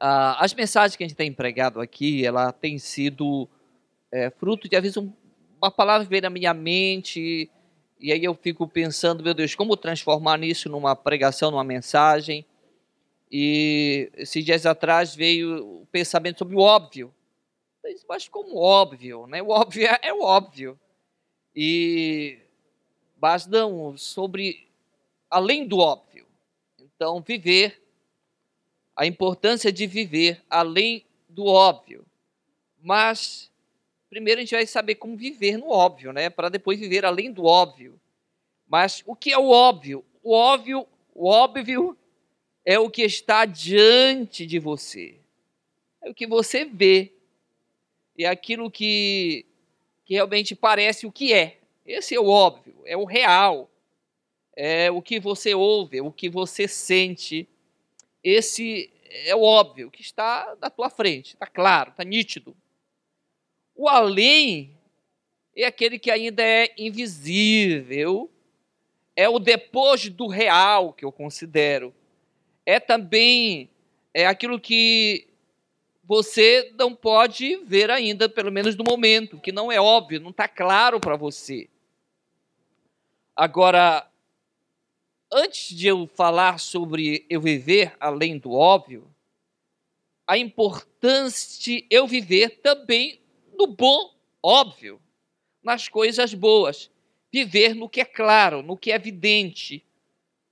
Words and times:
Ah, 0.00 0.42
as 0.42 0.54
mensagens 0.54 0.96
que 0.96 1.04
a 1.04 1.06
gente 1.06 1.16
tem 1.16 1.28
empregado 1.28 1.80
aqui, 1.80 2.24
ela 2.24 2.50
tem 2.52 2.78
sido 2.78 3.46
é, 4.10 4.30
fruto 4.30 4.68
de, 4.68 4.74
às 4.74 4.82
vezes, 4.82 4.96
um, 4.96 5.12
uma 5.60 5.70
palavra 5.70 6.06
veio 6.08 6.22
na 6.22 6.30
minha 6.30 6.54
mente, 6.54 7.50
e 8.00 8.10
aí 8.10 8.24
eu 8.24 8.34
fico 8.34 8.66
pensando, 8.66 9.22
meu 9.22 9.34
Deus, 9.34 9.54
como 9.54 9.76
transformar 9.76 10.42
isso 10.42 10.70
numa 10.70 10.96
pregação, 10.96 11.50
numa 11.50 11.62
mensagem. 11.62 12.46
E 13.30 14.10
esses 14.16 14.42
dias 14.42 14.64
atrás 14.64 15.14
veio 15.14 15.82
o 15.82 15.86
pensamento 15.86 16.38
sobre 16.38 16.56
o 16.56 16.60
óbvio. 16.60 17.14
Mas 18.08 18.26
como 18.26 18.56
óbvio, 18.56 19.26
né? 19.26 19.42
O 19.42 19.50
óbvio 19.50 19.86
é, 19.86 19.98
é 20.02 20.14
o 20.14 20.22
óbvio. 20.22 20.80
E 21.54 22.38
mas 23.20 23.46
não, 23.46 23.96
sobre 23.98 24.66
além 25.28 25.66
do 25.66 25.78
óbvio. 25.78 26.26
Então, 26.78 27.20
viver, 27.20 27.82
a 29.00 29.06
importância 29.06 29.72
de 29.72 29.86
viver 29.86 30.42
além 30.50 31.06
do 31.26 31.46
óbvio. 31.46 32.04
Mas, 32.78 33.50
primeiro 34.10 34.40
a 34.40 34.44
gente 34.44 34.54
vai 34.54 34.66
saber 34.66 34.96
como 34.96 35.16
viver 35.16 35.56
no 35.56 35.70
óbvio, 35.70 36.12
né? 36.12 36.28
Para 36.28 36.50
depois 36.50 36.78
viver 36.78 37.06
além 37.06 37.32
do 37.32 37.46
óbvio. 37.46 37.98
Mas 38.68 39.02
o 39.06 39.16
que 39.16 39.32
é 39.32 39.38
o 39.38 39.48
óbvio? 39.48 40.04
O 40.22 40.34
óbvio, 40.34 40.86
o 41.14 41.26
óbvio 41.26 41.96
é 42.62 42.78
o 42.78 42.90
que 42.90 43.00
está 43.00 43.46
diante 43.46 44.44
de 44.44 44.58
você. 44.58 45.14
É 46.02 46.10
o 46.10 46.14
que 46.14 46.26
você 46.26 46.66
vê. 46.66 47.10
É 48.18 48.26
aquilo 48.26 48.70
que, 48.70 49.46
que 50.04 50.12
realmente 50.12 50.54
parece 50.54 51.06
o 51.06 51.12
que 51.12 51.32
é. 51.32 51.56
Esse 51.86 52.14
é 52.14 52.20
o 52.20 52.28
óbvio, 52.28 52.74
é 52.84 52.98
o 52.98 53.06
real 53.06 53.70
é 54.62 54.90
o 54.90 55.00
que 55.00 55.18
você 55.18 55.54
ouve, 55.54 55.96
é 55.96 56.02
o 56.02 56.12
que 56.12 56.28
você 56.28 56.68
sente. 56.68 57.48
Esse 58.22 58.90
é 59.10 59.34
o 59.34 59.42
óbvio, 59.42 59.90
que 59.90 60.02
está 60.02 60.56
na 60.60 60.70
tua 60.70 60.88
frente, 60.88 61.34
está 61.34 61.46
claro, 61.46 61.90
está 61.90 62.04
nítido. 62.04 62.56
O 63.74 63.88
além 63.88 64.76
é 65.56 65.64
aquele 65.64 65.98
que 65.98 66.10
ainda 66.10 66.42
é 66.42 66.72
invisível, 66.78 68.30
é 69.16 69.28
o 69.28 69.38
depois 69.38 70.08
do 70.08 70.26
real 70.26 70.92
que 70.92 71.04
eu 71.04 71.12
considero. 71.12 71.94
É 72.64 72.78
também 72.78 73.70
é 74.12 74.26
aquilo 74.26 74.60
que 74.60 75.26
você 76.04 76.72
não 76.76 76.94
pode 76.94 77.56
ver 77.64 77.90
ainda, 77.90 78.28
pelo 78.28 78.50
menos 78.50 78.74
no 78.74 78.82
momento, 78.82 79.38
que 79.38 79.52
não 79.52 79.70
é 79.70 79.80
óbvio, 79.80 80.20
não 80.20 80.30
está 80.30 80.48
claro 80.48 80.98
para 80.98 81.16
você. 81.16 81.68
Agora, 83.36 84.09
antes 85.32 85.76
de 85.76 85.86
eu 85.86 86.06
falar 86.06 86.58
sobre 86.58 87.24
eu 87.30 87.40
viver 87.40 87.94
além 88.00 88.38
do 88.38 88.52
óbvio, 88.52 89.06
a 90.26 90.36
importância 90.36 91.62
de 91.62 91.86
eu 91.90 92.06
viver 92.06 92.60
também 92.60 93.20
no 93.58 93.66
bom 93.66 94.14
óbvio, 94.42 95.00
nas 95.62 95.88
coisas 95.88 96.34
boas, 96.34 96.90
viver 97.32 97.74
no 97.74 97.88
que 97.88 98.00
é 98.00 98.04
claro, 98.04 98.62
no 98.62 98.76
que 98.76 98.90
é 98.90 98.94
evidente, 98.94 99.84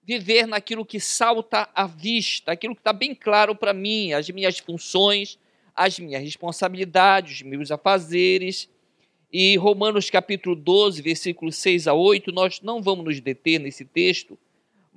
viver 0.03 0.47
naquilo 0.47 0.84
que 0.84 1.01
salta 1.01 1.69
à 1.75 1.87
vista, 1.87 2.53
aquilo 2.53 2.75
que 2.75 2.81
está 2.81 2.93
bem 2.93 3.15
claro 3.15 3.55
para 3.55 3.73
mim, 3.73 4.12
as 4.12 4.29
minhas 4.31 4.59
funções, 4.59 5.39
as 5.75 5.99
minhas 5.99 6.23
responsabilidades, 6.23 7.37
os 7.37 7.43
meus 7.43 7.71
afazeres. 7.71 8.69
E 9.33 9.56
Romanos 9.56 10.09
capítulo 10.09 10.56
12, 10.56 11.03
versículos 11.03 11.56
6 11.56 11.87
a 11.87 11.95
8, 11.95 12.33
nós 12.33 12.61
não 12.62 12.83
vamos 12.83 13.05
nos 13.05 13.21
deter 13.21 13.61
nesse 13.61 13.84
texto, 13.84 14.39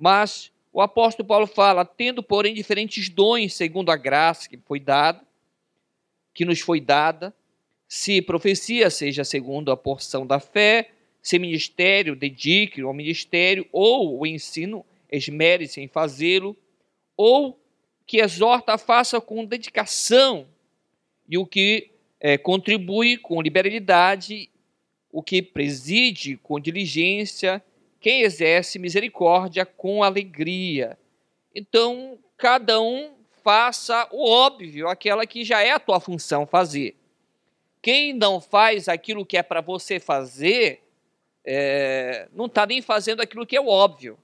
mas 0.02 0.50
o 0.72 0.80
apóstolo 0.80 1.28
Paulo 1.28 1.46
fala, 1.46 1.84
tendo, 1.84 2.24
porém, 2.24 2.52
diferentes 2.52 3.08
dons 3.08 3.54
segundo 3.54 3.88
a 3.88 3.96
graça 3.96 4.48
que 4.48 4.56
foi 4.56 4.80
dada, 4.80 5.22
que 6.34 6.44
nos 6.44 6.58
foi 6.58 6.80
dada, 6.80 7.32
se 7.86 8.20
profecia 8.20 8.90
seja 8.90 9.22
segundo 9.22 9.70
a 9.70 9.76
porção 9.76 10.26
da 10.26 10.40
fé, 10.40 10.90
se 11.22 11.38
ministério 11.38 12.16
dedique 12.16 12.80
ao 12.80 12.92
ministério, 12.92 13.64
ou 13.70 14.18
o 14.18 14.26
ensino 14.26 14.84
esmere-se 15.08 15.80
em 15.80 15.86
fazê-lo, 15.86 16.56
ou 17.16 17.56
que 18.04 18.16
exorta 18.16 18.76
faça 18.76 19.20
com 19.20 19.44
dedicação, 19.44 20.48
e 21.28 21.38
o 21.38 21.46
que 21.46 21.92
é, 22.18 22.36
contribui 22.36 23.18
com 23.18 23.40
liberalidade, 23.40 24.50
o 25.12 25.22
que 25.22 25.40
preside 25.40 26.38
com 26.38 26.58
diligência, 26.58 27.62
quem 28.02 28.22
exerce 28.22 28.80
misericórdia 28.80 29.64
com 29.64 30.02
alegria. 30.02 30.98
Então, 31.54 32.18
cada 32.36 32.80
um 32.80 33.14
faça 33.44 34.08
o 34.10 34.28
óbvio, 34.28 34.88
aquela 34.88 35.24
que 35.24 35.44
já 35.44 35.62
é 35.62 35.70
a 35.70 35.78
tua 35.78 36.00
função 36.00 36.44
fazer. 36.44 36.96
Quem 37.80 38.12
não 38.12 38.40
faz 38.40 38.88
aquilo 38.88 39.24
que 39.24 39.36
é 39.36 39.42
para 39.42 39.60
você 39.60 40.00
fazer, 40.00 40.82
é, 41.44 42.28
não 42.32 42.46
está 42.46 42.66
nem 42.66 42.82
fazendo 42.82 43.20
aquilo 43.20 43.46
que 43.46 43.56
é 43.56 43.60
o 43.60 43.68
óbvio. 43.68 44.18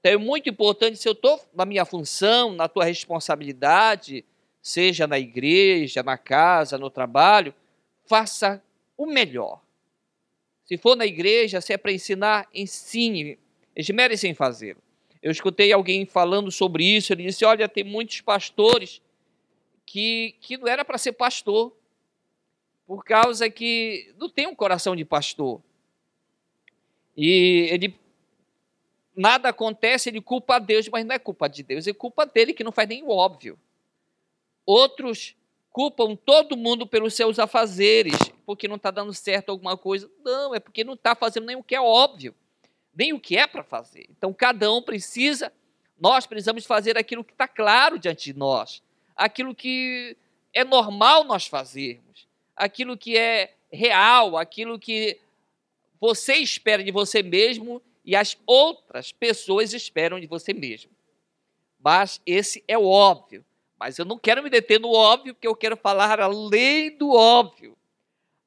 Então 0.00 0.12
é 0.12 0.16
muito 0.16 0.50
importante, 0.50 0.98
se 0.98 1.08
eu 1.08 1.12
estou 1.12 1.40
na 1.54 1.64
minha 1.64 1.84
função, 1.84 2.52
na 2.52 2.68
tua 2.68 2.84
responsabilidade, 2.84 4.24
seja 4.60 5.06
na 5.06 5.18
igreja, 5.18 6.02
na 6.02 6.18
casa, 6.18 6.76
no 6.76 6.90
trabalho, 6.90 7.54
faça 8.06 8.62
o 8.96 9.06
melhor. 9.06 9.63
Se 10.64 10.76
for 10.78 10.96
na 10.96 11.04
igreja, 11.04 11.60
se 11.60 11.72
é 11.72 11.76
para 11.76 11.92
ensinar, 11.92 12.48
ensine. 12.52 13.38
Eles 13.74 13.90
merecem 13.90 14.34
fazê-lo. 14.34 14.80
Eu 15.22 15.30
escutei 15.30 15.72
alguém 15.72 16.06
falando 16.06 16.50
sobre 16.50 16.84
isso. 16.84 17.12
Ele 17.12 17.24
disse: 17.24 17.44
Olha, 17.44 17.68
tem 17.68 17.84
muitos 17.84 18.20
pastores 18.20 19.00
que, 19.86 20.36
que 20.40 20.56
não 20.56 20.68
era 20.68 20.84
para 20.84 20.98
ser 20.98 21.12
pastor, 21.12 21.72
por 22.86 23.04
causa 23.04 23.48
que 23.50 24.12
não 24.18 24.28
tem 24.28 24.46
um 24.46 24.54
coração 24.54 24.96
de 24.96 25.04
pastor. 25.04 25.60
E 27.16 27.68
ele 27.70 27.94
nada 29.16 29.48
acontece, 29.48 30.08
ele 30.08 30.20
culpa 30.20 30.56
a 30.56 30.58
Deus, 30.58 30.88
mas 30.88 31.04
não 31.04 31.14
é 31.14 31.18
culpa 31.18 31.48
de 31.48 31.62
Deus, 31.62 31.86
é 31.86 31.92
culpa 31.92 32.26
dele 32.26 32.52
que 32.52 32.64
não 32.64 32.72
faz 32.72 32.88
nem 32.88 33.02
o 33.02 33.10
óbvio. 33.10 33.58
Outros 34.66 35.36
culpam 35.74 36.14
todo 36.14 36.56
mundo 36.56 36.86
pelos 36.86 37.14
seus 37.14 37.36
afazeres, 37.36 38.14
porque 38.46 38.68
não 38.68 38.76
está 38.76 38.92
dando 38.92 39.12
certo 39.12 39.48
alguma 39.48 39.76
coisa. 39.76 40.08
Não, 40.24 40.54
é 40.54 40.60
porque 40.60 40.84
não 40.84 40.94
está 40.94 41.16
fazendo 41.16 41.46
nem 41.46 41.56
o 41.56 41.64
que 41.64 41.74
é 41.74 41.80
óbvio, 41.80 42.32
nem 42.94 43.12
o 43.12 43.18
que 43.18 43.36
é 43.36 43.44
para 43.44 43.64
fazer. 43.64 44.06
Então, 44.08 44.32
cada 44.32 44.72
um 44.72 44.80
precisa, 44.80 45.52
nós 45.98 46.28
precisamos 46.28 46.64
fazer 46.64 46.96
aquilo 46.96 47.24
que 47.24 47.32
está 47.32 47.48
claro 47.48 47.98
diante 47.98 48.32
de 48.32 48.38
nós, 48.38 48.84
aquilo 49.16 49.52
que 49.52 50.16
é 50.52 50.62
normal 50.62 51.24
nós 51.24 51.48
fazermos, 51.48 52.28
aquilo 52.54 52.96
que 52.96 53.18
é 53.18 53.52
real, 53.68 54.36
aquilo 54.36 54.78
que 54.78 55.18
você 55.98 56.36
espera 56.36 56.84
de 56.84 56.92
você 56.92 57.20
mesmo 57.20 57.82
e 58.04 58.14
as 58.14 58.38
outras 58.46 59.10
pessoas 59.10 59.74
esperam 59.74 60.20
de 60.20 60.28
você 60.28 60.54
mesmo. 60.54 60.92
Mas 61.80 62.20
esse 62.24 62.62
é 62.68 62.78
o 62.78 62.86
óbvio. 62.86 63.44
Mas 63.84 63.98
eu 63.98 64.06
não 64.06 64.18
quero 64.18 64.42
me 64.42 64.48
deter 64.48 64.80
no 64.80 64.90
óbvio, 64.92 65.34
porque 65.34 65.46
eu 65.46 65.54
quero 65.54 65.76
falar 65.76 66.18
além 66.18 66.96
do 66.96 67.10
óbvio. 67.10 67.76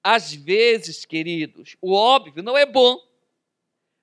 Às 0.02 0.34
vezes, 0.34 1.06
queridos, 1.06 1.78
o 1.80 1.94
óbvio 1.94 2.42
não 2.42 2.58
é 2.58 2.66
bom. 2.66 3.00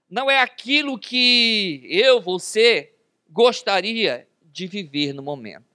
Não 0.09 0.31
é 0.31 0.39
aquilo 0.39 0.97
que 0.97 1.85
eu, 1.91 2.21
você, 2.21 2.95
gostaria 3.29 4.29
de 4.45 4.69
viver 4.69 5.13
no 5.13 5.25
momento. 5.25 5.67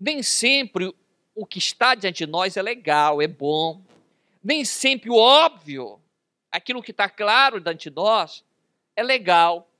Nem 0.00 0.22
sempre 0.22 0.90
o 1.34 1.44
que 1.44 1.58
está 1.58 1.94
diante 1.94 2.24
de 2.24 2.32
nós 2.32 2.56
é 2.56 2.62
legal, 2.62 3.20
é 3.20 3.28
bom. 3.28 3.82
Nem 4.42 4.64
sempre 4.64 5.10
o 5.10 5.16
óbvio, 5.16 6.00
aquilo 6.50 6.82
que 6.82 6.92
está 6.92 7.10
claro 7.10 7.60
diante 7.60 7.90
de 7.90 7.94
nós, 7.94 8.42
é 8.96 9.02
legal. 9.02 9.70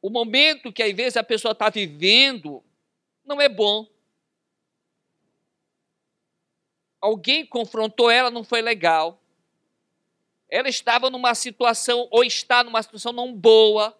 O 0.00 0.08
momento 0.08 0.72
que 0.72 0.80
às 0.80 0.94
vezes 0.94 1.16
a 1.16 1.24
pessoa 1.24 1.50
está 1.50 1.68
vivendo 1.70 2.63
não 3.24 3.40
é 3.40 3.48
bom. 3.48 3.88
Alguém 7.00 7.44
confrontou 7.44 8.10
ela, 8.10 8.30
não 8.30 8.44
foi 8.44 8.62
legal. 8.62 9.20
Ela 10.48 10.68
estava 10.68 11.10
numa 11.10 11.34
situação, 11.34 12.08
ou 12.10 12.24
está 12.24 12.62
numa 12.64 12.82
situação 12.82 13.12
não 13.12 13.32
boa. 13.32 13.96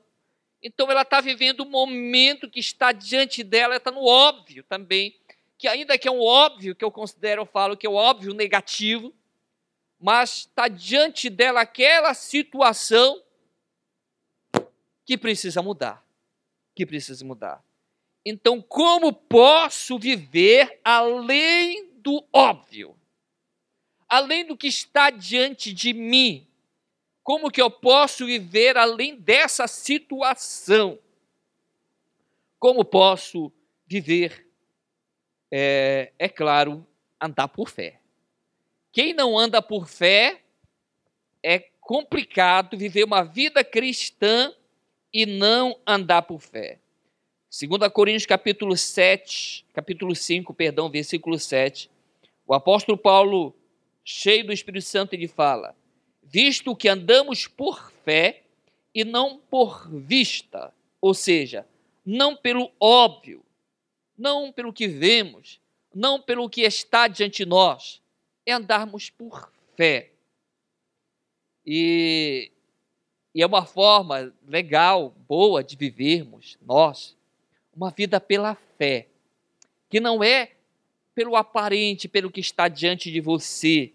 Então 0.62 0.90
ela 0.90 1.02
está 1.02 1.20
vivendo 1.20 1.62
um 1.64 1.68
momento 1.68 2.48
que 2.48 2.60
está 2.60 2.92
diante 2.92 3.42
dela, 3.42 3.74
ela 3.74 3.76
está 3.76 3.90
no 3.90 4.04
óbvio 4.04 4.64
também. 4.64 5.18
Que 5.58 5.68
ainda 5.68 5.98
que 5.98 6.08
é 6.08 6.10
um 6.10 6.22
óbvio, 6.22 6.74
que 6.74 6.84
eu 6.84 6.90
considero, 6.90 7.42
eu 7.42 7.46
falo 7.46 7.76
que 7.76 7.86
é 7.86 7.90
o 7.90 7.92
um 7.92 7.96
óbvio 7.96 8.32
negativo, 8.32 9.12
mas 10.00 10.38
está 10.38 10.68
diante 10.68 11.28
dela 11.28 11.60
aquela 11.60 12.14
situação 12.14 13.22
que 15.04 15.18
precisa 15.18 15.62
mudar. 15.62 16.02
Que 16.74 16.86
precisa 16.86 17.24
mudar. 17.24 17.62
Então, 18.24 18.60
como 18.62 19.12
posso 19.12 19.98
viver 19.98 20.80
além 20.82 21.90
do 21.96 22.24
óbvio? 22.32 22.96
Além 24.08 24.46
do 24.46 24.56
que 24.56 24.66
está 24.66 25.10
diante 25.10 25.72
de 25.72 25.92
mim? 25.92 26.46
Como 27.22 27.50
que 27.50 27.60
eu 27.60 27.70
posso 27.70 28.26
viver 28.26 28.76
além 28.76 29.16
dessa 29.16 29.66
situação? 29.66 30.98
Como 32.58 32.84
posso 32.84 33.52
viver 33.86 34.44
é, 35.56 36.12
é 36.18 36.28
claro, 36.28 36.84
andar 37.20 37.46
por 37.46 37.68
fé. 37.68 38.00
Quem 38.92 39.14
não 39.14 39.38
anda 39.38 39.62
por 39.62 39.86
fé 39.86 40.42
é 41.40 41.60
complicado 41.80 42.76
viver 42.76 43.04
uma 43.04 43.22
vida 43.22 43.62
cristã 43.62 44.52
e 45.12 45.24
não 45.24 45.78
andar 45.86 46.22
por 46.22 46.40
fé. 46.40 46.80
2 47.56 47.88
Coríntios 47.92 48.26
capítulo 48.26 48.76
7, 48.76 49.64
capítulo 49.72 50.12
5, 50.12 50.52
perdão, 50.52 50.90
versículo 50.90 51.38
7. 51.38 51.88
O 52.44 52.52
apóstolo 52.52 52.98
Paulo, 52.98 53.54
cheio 54.04 54.44
do 54.44 54.52
Espírito 54.52 54.84
Santo, 54.84 55.14
ele 55.14 55.28
fala: 55.28 55.72
"Visto 56.20 56.74
que 56.74 56.88
andamos 56.88 57.46
por 57.46 57.92
fé 58.04 58.42
e 58.92 59.04
não 59.04 59.38
por 59.38 59.88
vista", 59.88 60.74
ou 61.00 61.14
seja, 61.14 61.64
não 62.04 62.34
pelo 62.34 62.72
óbvio, 62.80 63.40
não 64.18 64.50
pelo 64.50 64.72
que 64.72 64.88
vemos, 64.88 65.60
não 65.94 66.20
pelo 66.20 66.50
que 66.50 66.62
está 66.62 67.06
diante 67.06 67.44
de 67.44 67.48
nós, 67.48 68.02
é 68.44 68.52
andarmos 68.52 69.10
por 69.10 69.52
fé. 69.76 70.10
E, 71.64 72.50
e 73.32 73.40
é 73.40 73.46
uma 73.46 73.64
forma 73.64 74.34
legal, 74.44 75.10
boa 75.28 75.62
de 75.62 75.76
vivermos 75.76 76.58
nós 76.60 77.16
uma 77.76 77.90
vida 77.90 78.20
pela 78.20 78.54
fé, 78.78 79.08
que 79.88 80.00
não 80.00 80.22
é 80.22 80.52
pelo 81.14 81.36
aparente, 81.36 82.08
pelo 82.08 82.30
que 82.30 82.40
está 82.40 82.68
diante 82.68 83.10
de 83.10 83.20
você. 83.20 83.92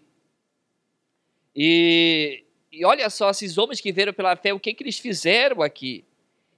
E, 1.54 2.44
e 2.72 2.84
olha 2.84 3.08
só, 3.10 3.30
esses 3.30 3.58
homens 3.58 3.80
que 3.80 3.92
veram 3.92 4.12
pela 4.12 4.36
fé, 4.36 4.52
o 4.52 4.60
que, 4.60 4.72
que 4.72 4.82
eles 4.82 4.98
fizeram 4.98 5.62
aqui? 5.62 6.04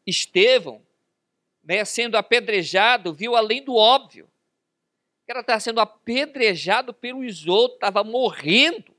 Estevão, 0.07 0.83
né, 1.65 1.85
sendo 1.85 2.17
apedrejado, 2.17 3.13
viu 3.13 3.37
além 3.37 3.63
do 3.63 3.75
óbvio. 3.75 4.29
O 5.23 5.27
cara 5.27 5.41
estava 5.41 5.61
sendo 5.61 5.81
apedrejado 5.81 6.93
pelos 6.93 7.47
outros, 7.47 7.77
estava 7.77 8.05
morrendo 8.05 8.93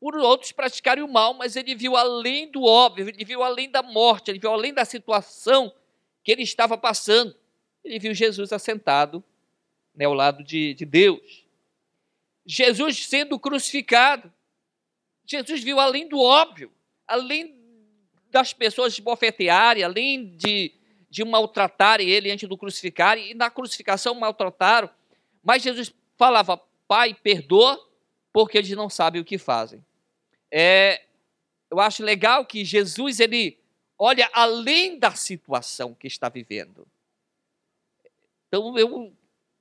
por 0.00 0.16
outros 0.16 0.52
praticarem 0.52 1.02
o 1.02 1.08
mal, 1.08 1.34
mas 1.34 1.56
ele 1.56 1.74
viu 1.74 1.96
além 1.96 2.50
do 2.50 2.62
óbvio, 2.62 3.08
ele 3.08 3.24
viu 3.24 3.42
além 3.42 3.68
da 3.68 3.82
morte, 3.82 4.30
ele 4.30 4.38
viu 4.38 4.50
além 4.50 4.72
da 4.72 4.84
situação 4.84 5.72
que 6.22 6.32
ele 6.32 6.42
estava 6.42 6.76
passando. 6.76 7.34
Ele 7.84 7.98
viu 7.98 8.14
Jesus 8.14 8.52
assentado 8.52 9.22
né, 9.94 10.04
ao 10.04 10.14
lado 10.14 10.44
de, 10.44 10.74
de 10.74 10.84
Deus. 10.84 11.44
Jesus 12.46 13.06
sendo 13.06 13.38
crucificado. 13.38 14.32
Jesus 15.26 15.62
viu 15.62 15.78
além 15.78 16.08
do 16.08 16.18
óbvio, 16.20 16.72
além 17.06 17.54
das 18.30 18.52
pessoas 18.52 18.98
bofetearem, 18.98 19.82
além 19.82 20.36
de, 20.36 20.72
de 21.10 21.24
maltratarem 21.24 22.08
ele 22.08 22.30
antes 22.30 22.48
do 22.48 22.56
crucificar, 22.56 23.18
e 23.18 23.34
na 23.34 23.50
crucificação 23.50 24.14
maltrataram, 24.14 24.88
mas 25.42 25.62
Jesus 25.62 25.92
falava, 26.16 26.60
Pai, 26.86 27.14
perdoa, 27.14 27.78
porque 28.32 28.56
eles 28.56 28.70
não 28.70 28.88
sabem 28.88 29.20
o 29.20 29.24
que 29.24 29.36
fazem. 29.36 29.84
É, 30.50 31.02
eu 31.70 31.78
acho 31.80 32.02
legal 32.02 32.46
que 32.46 32.64
Jesus 32.64 33.20
ele 33.20 33.57
olha 33.98 34.30
além 34.32 34.98
da 34.98 35.12
situação 35.12 35.94
que 35.94 36.06
está 36.06 36.28
vivendo. 36.28 36.86
Então 38.46 38.78
eu 38.78 39.12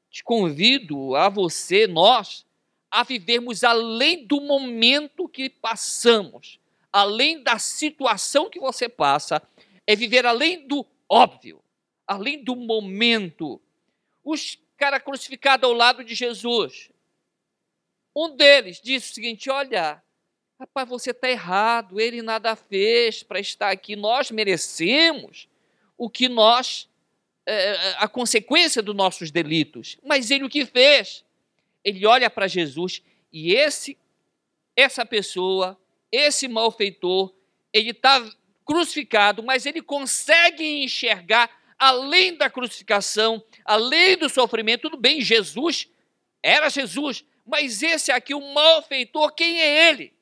te 0.10 0.24
convido 0.24 1.16
a 1.16 1.30
você, 1.30 1.88
nós, 1.88 2.46
a 2.90 3.04
vivermos 3.04 3.64
além 3.64 4.26
do 4.26 4.40
momento 4.40 5.28
que 5.28 5.50
passamos, 5.50 6.60
além 6.92 7.42
da 7.44 7.60
situação 7.60 8.50
que 8.50 8.60
você 8.60 8.88
passa, 8.88 9.42
é 9.86 9.96
viver 9.96 10.26
além 10.26 10.68
do 10.68 10.86
óbvio, 11.10 11.62
além 12.06 12.44
do 12.44 12.56
momento. 12.56 13.62
Os 14.24 14.58
caras 14.78 15.02
crucificados 15.02 15.70
ao 15.70 15.76
lado 15.76 16.04
de 16.04 16.16
Jesus, 16.16 16.90
um 18.16 18.36
deles 18.36 18.82
disse 18.82 19.12
o 19.12 19.14
seguinte: 19.14 19.50
Olha, 19.50 20.02
Rapaz, 20.60 20.90
você 20.90 21.12
está 21.12 21.30
errado, 21.30 22.00
ele 22.00 22.24
nada 22.24 22.56
fez 22.56 23.22
para 23.22 23.40
estar 23.40 23.70
aqui. 23.70 23.96
Nós 23.96 24.32
merecemos 24.32 25.48
o 25.96 26.10
que 26.10 26.28
nós, 26.28 26.90
é, 27.46 27.54
é, 27.54 27.96
a 28.00 28.08
consequência 28.08 28.82
dos 28.82 28.96
nossos 28.96 29.30
delitos. 29.30 29.98
Mas 30.04 30.32
ele 30.32 30.46
o 30.46 30.50
que 30.50 30.66
fez? 30.66 31.24
Ele 31.84 32.08
olha 32.08 32.28
para 32.28 32.48
Jesus 32.48 33.04
e 33.32 33.54
esse, 33.54 33.96
essa 34.76 35.06
pessoa, 35.06 35.80
esse 36.12 36.48
malfeitor, 36.48 37.32
ele 37.72 37.92
está 37.92 38.28
crucificado, 38.66 39.44
mas 39.44 39.68
ele 39.68 39.82
consegue 39.82 40.84
enxergar 40.84 41.52
além 41.78 42.36
da 42.36 42.50
crucificação, 42.50 43.44
além 43.64 44.18
do 44.18 44.28
sofrimento. 44.28 44.90
Tudo 44.90 44.98
bem, 44.98 45.22
Jesus 45.22 45.88
era 46.42 46.68
Jesus, 46.68 47.24
mas 47.46 47.84
esse 47.84 48.12
aqui, 48.12 48.34
o 48.34 48.54
malfeitor, 48.56 49.36
quem 49.36 49.62
é 49.62 49.90
ele? 49.92 50.17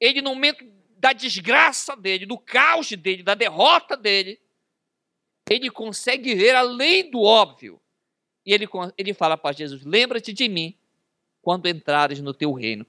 Ele 0.00 0.22
no 0.22 0.30
momento 0.30 0.64
da 0.96 1.12
desgraça 1.12 1.94
dele, 1.94 2.26
do 2.26 2.38
caos 2.38 2.90
dele, 2.90 3.22
da 3.22 3.34
derrota 3.34 3.96
dele, 3.96 4.40
ele 5.48 5.70
consegue 5.70 6.34
ver 6.34 6.54
além 6.54 7.10
do 7.10 7.20
óbvio. 7.22 7.80
E 8.46 8.52
ele, 8.52 8.68
ele 8.96 9.12
fala 9.12 9.36
para 9.36 9.54
Jesus: 9.54 9.84
Lembra-te 9.84 10.32
de 10.32 10.48
mim 10.48 10.76
quando 11.42 11.68
entrares 11.68 12.20
no 12.20 12.32
teu 12.32 12.52
reino. 12.52 12.86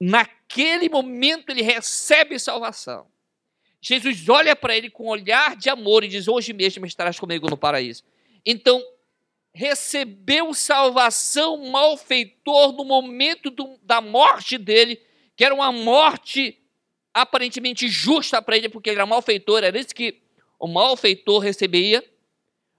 Naquele 0.00 0.88
momento 0.88 1.50
ele 1.50 1.62
recebe 1.62 2.38
salvação. 2.38 3.06
Jesus 3.80 4.28
olha 4.28 4.56
para 4.56 4.76
ele 4.76 4.88
com 4.88 5.04
um 5.04 5.08
olhar 5.08 5.56
de 5.56 5.68
amor 5.68 6.04
e 6.04 6.08
diz: 6.08 6.26
Hoje 6.26 6.52
mesmo 6.52 6.86
estarás 6.86 7.18
comigo 7.18 7.48
no 7.50 7.56
paraíso. 7.56 8.02
Então, 8.46 8.82
recebeu 9.52 10.52
salvação 10.54 11.70
malfeitor 11.70 12.72
no 12.72 12.84
momento 12.84 13.50
do, 13.50 13.78
da 13.82 14.00
morte 14.00 14.58
dele 14.58 15.00
que 15.36 15.44
era 15.44 15.54
uma 15.54 15.72
morte 15.72 16.58
aparentemente 17.12 17.88
justa 17.88 18.42
para 18.42 18.56
ele, 18.56 18.68
porque 18.68 18.90
ele 18.90 18.96
era 18.96 19.06
malfeitor, 19.06 19.62
era 19.62 19.78
isso 19.78 19.94
que 19.94 20.22
o 20.58 20.66
malfeitor 20.66 21.40
receberia, 21.40 22.04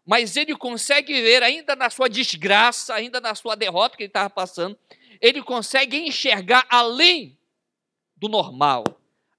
mas 0.05 0.35
ele 0.35 0.55
consegue 0.55 1.21
ver, 1.21 1.41
ainda 1.41 1.75
na 1.75 1.89
sua 1.89 2.07
desgraça, 2.07 2.93
ainda 2.93 3.19
na 3.19 3.33
sua 3.33 3.55
derrota 3.55 3.97
que 3.97 4.03
ele 4.03 4.09
estava 4.09 4.29
passando, 4.29 4.77
ele 5.21 5.41
consegue 5.41 5.97
enxergar 5.97 6.65
além 6.69 7.37
do 8.15 8.27
normal, 8.27 8.83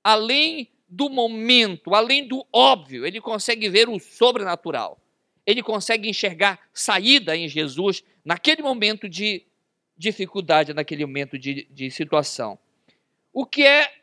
além 0.03 0.69
do 0.89 1.09
momento, 1.09 1.95
além 1.95 2.27
do 2.27 2.47
óbvio, 2.53 3.07
ele 3.07 3.21
consegue 3.21 3.69
ver 3.69 3.89
o 3.89 3.99
sobrenatural. 3.99 5.01
Ele 5.45 5.63
consegue 5.63 6.09
enxergar 6.09 6.59
saída 6.73 7.37
em 7.37 7.49
Jesus 7.49 8.03
naquele 8.25 8.63
momento 8.63 9.09
de 9.09 9.47
dificuldade, 9.97 10.75
naquele 10.75 11.05
momento 11.07 11.39
de, 11.39 11.67
de 11.71 11.91
situação. 11.91 12.59
O 13.39 13.45
que 13.45 13.67
é 13.67 14.03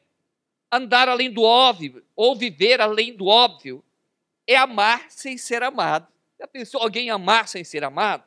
andar 0.72 1.10
além 1.10 1.32
do 1.32 1.42
óbvio 1.42 2.06
ou 2.16 2.36
viver 2.36 2.80
além 2.80 3.18
do 3.18 3.26
óbvio? 3.26 3.84
É 4.46 4.56
amar 4.56 5.10
sem 5.10 5.40
ser 5.40 5.64
amado. 5.64 6.08
Já 6.40 6.46
pensou 6.46 6.80
alguém 6.80 7.10
amar 7.10 7.48
sem 7.48 7.64
ser 7.64 7.84
amado? 7.84 8.24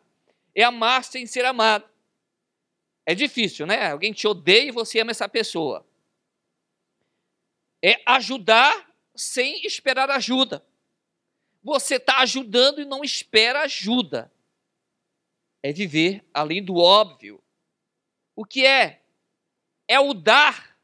É 0.52 0.64
amar 0.64 1.04
sem 1.04 1.24
ser 1.24 1.44
amado. 1.44 1.88
É 3.06 3.14
difícil, 3.14 3.68
né? 3.68 3.92
Alguém 3.92 4.12
te 4.12 4.26
odeia 4.26 4.66
e 4.66 4.72
você 4.72 4.98
ama 4.98 5.12
essa 5.12 5.28
pessoa. 5.28 5.86
É 7.80 8.02
ajudar 8.04 8.92
sem 9.14 9.64
esperar 9.64 10.10
ajuda. 10.10 10.66
Você 11.62 11.98
está 11.98 12.18
ajudando 12.18 12.80
e 12.80 12.84
não 12.84 13.04
espera 13.04 13.60
ajuda. 13.60 14.32
É 15.62 15.72
viver 15.72 16.24
além 16.34 16.64
do 16.64 16.74
óbvio. 16.74 17.40
O 18.34 18.44
que 18.44 18.66
é? 18.66 19.04
É 19.86 20.00
o 20.00 20.12
dar 20.12 20.75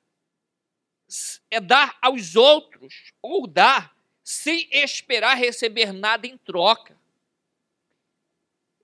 é 1.50 1.60
dar 1.60 1.96
aos 2.00 2.36
outros, 2.36 3.12
ou 3.20 3.46
dar 3.46 3.94
sem 4.22 4.68
esperar 4.70 5.36
receber 5.36 5.92
nada 5.92 6.26
em 6.26 6.36
troca. 6.36 6.96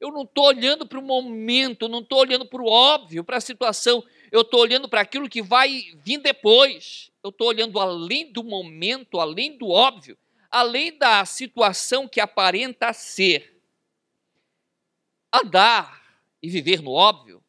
Eu 0.00 0.12
não 0.12 0.22
estou 0.22 0.44
olhando 0.44 0.86
para 0.86 0.98
o 0.98 1.02
momento, 1.02 1.88
não 1.88 2.00
estou 2.00 2.18
olhando 2.18 2.46
para 2.46 2.62
o 2.62 2.68
óbvio, 2.68 3.24
para 3.24 3.38
a 3.38 3.40
situação, 3.40 4.04
eu 4.30 4.42
estou 4.42 4.60
olhando 4.60 4.88
para 4.88 5.00
aquilo 5.00 5.28
que 5.28 5.42
vai 5.42 5.92
vir 5.96 6.18
depois. 6.18 7.10
Eu 7.22 7.30
estou 7.30 7.48
olhando 7.48 7.80
além 7.80 8.30
do 8.30 8.44
momento, 8.44 9.18
além 9.18 9.56
do 9.56 9.68
óbvio, 9.68 10.16
além 10.50 10.96
da 10.96 11.24
situação 11.24 12.06
que 12.06 12.20
aparenta 12.20 12.92
ser. 12.92 13.60
Andar 15.32 16.22
e 16.42 16.48
viver 16.48 16.80
no 16.80 16.92
óbvio 16.92 17.42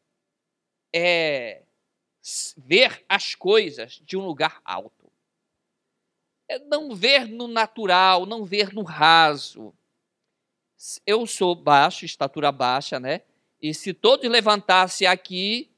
é 0.92 1.62
ver 2.56 3.04
as 3.08 3.34
coisas 3.34 4.00
de 4.04 4.16
um 4.16 4.26
lugar 4.26 4.60
alto. 4.64 5.10
É 6.48 6.58
não 6.58 6.94
ver 6.94 7.26
no 7.26 7.46
natural, 7.46 8.26
não 8.26 8.44
ver 8.44 8.72
no 8.72 8.82
raso. 8.82 9.72
Eu 11.06 11.26
sou 11.26 11.54
baixo, 11.54 12.04
estatura 12.04 12.50
baixa, 12.50 12.98
né? 12.98 13.22
E 13.60 13.72
se 13.74 13.92
todos 13.92 14.28
levantassem 14.28 15.06
aqui 15.06 15.70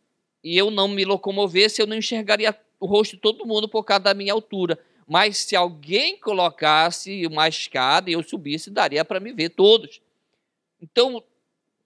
e 0.43 0.57
eu 0.57 0.71
não 0.71 0.89
me 0.89 1.05
locomovesse, 1.05 1.81
eu 1.81 1.87
não 1.87 1.97
enxergaria 1.97 2.59
o 2.81 2.87
rosto 2.87 3.17
de 3.17 3.23
todo 3.23 3.47
mundo 3.47 3.69
por 3.69 3.85
causa 3.85 4.05
da 4.05 4.15
minha 4.15 4.33
altura. 4.33 4.79
Mas 5.07 5.39
se 5.39 5.55
alguém 5.57 6.19
colocasse 6.19 7.27
uma 7.27 7.49
escada 7.49 8.09
e 8.09 8.15
eu 8.15 8.23
subisse, 8.23 8.71
daria 8.71 9.05
para 9.05 9.21
me 9.21 9.33
ver 9.33 9.51
todos. 9.51 10.01
Então, 10.81 11.23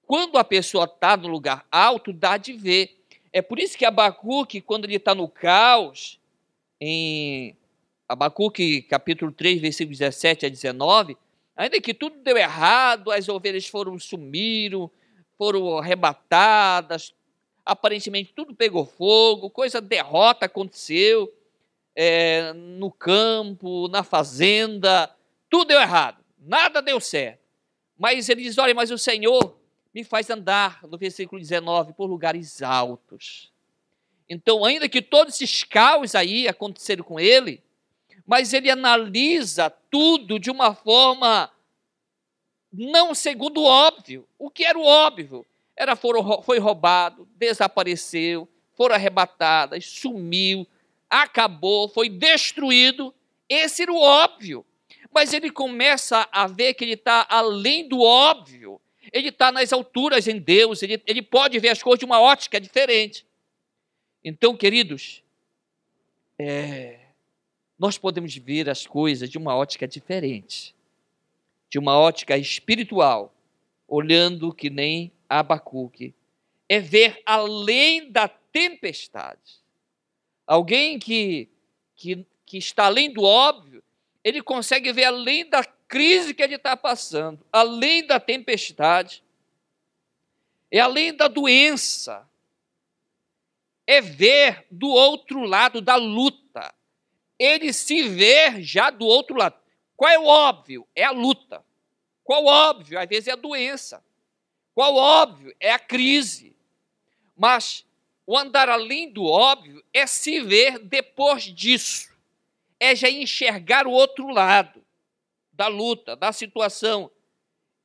Quando 0.06 0.38
a 0.38 0.44
pessoa 0.44 0.84
está 0.84 1.16
no 1.16 1.26
lugar 1.26 1.66
alto, 1.70 2.12
dá 2.12 2.36
de 2.36 2.52
ver. 2.52 3.05
É 3.36 3.42
por 3.42 3.58
isso 3.58 3.76
que 3.76 3.84
Abacuque, 3.84 4.62
quando 4.62 4.86
ele 4.86 4.96
está 4.96 5.14
no 5.14 5.28
caos, 5.28 6.18
em 6.80 7.54
Abacuque 8.08 8.80
capítulo 8.80 9.30
3, 9.30 9.60
versículos 9.60 9.98
17 9.98 10.46
a 10.46 10.48
19, 10.48 11.18
ainda 11.54 11.78
que 11.78 11.92
tudo 11.92 12.16
deu 12.22 12.34
errado, 12.38 13.10
as 13.10 13.28
ovelhas 13.28 13.66
foram 13.66 13.98
sumiram, 13.98 14.90
foram 15.36 15.76
arrebatadas, 15.76 17.12
aparentemente 17.62 18.32
tudo 18.34 18.54
pegou 18.54 18.86
fogo, 18.86 19.50
coisa 19.50 19.82
derrota 19.82 20.46
aconteceu 20.46 21.30
é, 21.94 22.54
no 22.54 22.90
campo, 22.90 23.86
na 23.88 24.02
fazenda, 24.02 25.14
tudo 25.50 25.68
deu 25.68 25.78
errado, 25.78 26.24
nada 26.38 26.80
deu 26.80 26.98
certo. 26.98 27.40
Mas 27.98 28.30
ele 28.30 28.44
diz: 28.44 28.56
olha, 28.56 28.74
mas 28.74 28.90
o 28.90 28.96
Senhor 28.96 29.60
me 29.96 30.04
faz 30.04 30.28
andar, 30.28 30.80
no 30.82 30.98
versículo 30.98 31.40
19, 31.40 31.94
por 31.94 32.04
lugares 32.04 32.60
altos. 32.60 33.50
Então, 34.28 34.62
ainda 34.62 34.90
que 34.90 35.00
todos 35.00 35.36
esses 35.36 35.64
caos 35.64 36.14
aí 36.14 36.46
aconteceram 36.46 37.02
com 37.02 37.18
ele, 37.18 37.62
mas 38.26 38.52
ele 38.52 38.70
analisa 38.70 39.70
tudo 39.70 40.38
de 40.38 40.50
uma 40.50 40.74
forma 40.74 41.50
não 42.70 43.14
segundo 43.14 43.62
o 43.62 43.64
óbvio. 43.64 44.28
O 44.38 44.50
que 44.50 44.66
era 44.66 44.78
o 44.78 44.84
óbvio? 44.84 45.46
Era 45.74 45.96
foi 45.96 46.58
roubado, 46.58 47.26
desapareceu, 47.34 48.46
foram 48.74 48.96
arrebatadas, 48.96 49.86
sumiu, 49.86 50.66
acabou, 51.08 51.88
foi 51.88 52.10
destruído. 52.10 53.14
Esse 53.48 53.84
era 53.84 53.92
o 53.94 53.98
óbvio. 53.98 54.62
Mas 55.10 55.32
ele 55.32 55.50
começa 55.50 56.28
a 56.30 56.46
ver 56.46 56.74
que 56.74 56.84
ele 56.84 56.92
está 56.92 57.26
além 57.30 57.88
do 57.88 58.02
óbvio. 58.02 58.78
Ele 59.12 59.28
está 59.28 59.52
nas 59.52 59.72
alturas 59.72 60.26
em 60.26 60.38
Deus, 60.38 60.82
ele, 60.82 61.02
ele 61.06 61.22
pode 61.22 61.58
ver 61.58 61.68
as 61.68 61.82
coisas 61.82 61.98
de 61.98 62.04
uma 62.04 62.20
ótica 62.20 62.60
diferente. 62.60 63.26
Então, 64.25 64.56
queridos, 64.56 65.22
é, 66.38 66.98
nós 67.78 67.98
podemos 67.98 68.34
ver 68.36 68.68
as 68.68 68.86
coisas 68.86 69.28
de 69.28 69.38
uma 69.38 69.54
ótica 69.54 69.86
diferente, 69.86 70.75
de 71.70 71.78
uma 71.78 71.98
ótica 71.98 72.36
espiritual, 72.36 73.32
olhando 73.86 74.52
que 74.52 74.70
nem 74.70 75.12
Abacuque. 75.28 76.14
É 76.68 76.80
ver 76.80 77.22
além 77.25 78.10
da 78.10 78.26
tempestade. 78.28 79.60
Alguém 80.46 80.98
que, 80.98 81.48
que, 81.94 82.26
que 82.44 82.58
está 82.58 82.86
além 82.86 83.12
do 83.12 83.22
óbvio, 83.22 83.82
ele 84.26 84.42
consegue 84.42 84.92
ver 84.92 85.04
além 85.04 85.49
da 85.49 85.62
crise 85.62 86.35
que 86.35 86.42
ele 86.42 86.56
está 86.56 86.76
passando, 86.76 87.47
além 87.52 88.04
da 88.04 88.18
tempestade, 88.18 89.23
é 90.68 90.80
além 90.80 91.14
da 91.14 91.28
doença, 91.28 92.28
é 93.87 94.00
ver 94.00 94.66
do 94.68 94.88
outro 94.88 95.45
lado 95.45 95.80
da 95.80 95.95
luta. 95.95 96.75
Ele 97.38 97.73
se 97.73 98.02
vê 98.02 98.61
já 98.61 98.90
do 98.90 99.06
outro 99.06 99.37
lado. 99.37 99.54
Qual 99.97 100.11
é 100.11 100.18
o 100.18 100.25
óbvio? 100.25 100.88
É 100.92 101.04
a 101.04 101.12
luta. 101.12 101.64
Qual 102.25 102.42
o 102.42 102.49
óbvio? 102.49 102.99
Às 102.99 103.09
vezes 103.09 103.28
é 103.28 103.33
a 103.33 103.37
doença. 103.37 104.02
Qual 104.75 104.92
o 104.92 104.99
óbvio? 104.99 105.54
É 105.61 105.71
a 105.71 105.78
crise. 105.78 106.56
Mas 107.37 107.87
o 108.26 108.37
andar 108.37 108.68
além 108.68 109.09
do 109.09 109.25
óbvio 109.25 109.85
é 109.95 110.04
se 110.04 110.40
ver 110.40 110.80
depois 110.80 111.45
disso. 111.45 112.15
É 112.78 112.95
já 112.95 113.09
enxergar 113.09 113.87
o 113.87 113.92
outro 113.92 114.28
lado 114.28 114.85
da 115.52 115.68
luta, 115.68 116.14
da 116.14 116.33
situação. 116.33 117.11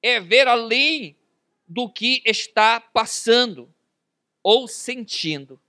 É 0.02 0.20
ver 0.20 0.48
além 0.48 1.16
do 1.68 1.90
que 1.90 2.22
está 2.26 2.80
passando 2.80 3.74
ou 4.44 4.68
sentindo 4.68 5.60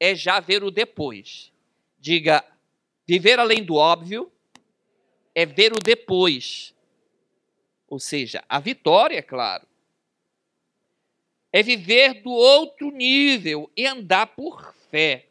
é 0.00 0.14
já 0.14 0.40
ver 0.40 0.64
o 0.64 0.70
depois. 0.70 1.52
Diga, 1.98 2.42
viver 3.06 3.38
além 3.38 3.62
do 3.62 3.74
óbvio 3.74 4.32
é 5.34 5.44
ver 5.44 5.74
o 5.74 5.78
depois. 5.78 6.74
Ou 7.86 7.98
seja, 7.98 8.42
a 8.48 8.58
vitória, 8.58 9.18
é 9.18 9.22
claro. 9.22 9.66
É 11.52 11.62
viver 11.62 12.22
do 12.22 12.30
outro 12.30 12.90
nível 12.90 13.70
e 13.76 13.86
andar 13.86 14.28
por 14.28 14.74
fé. 14.90 15.26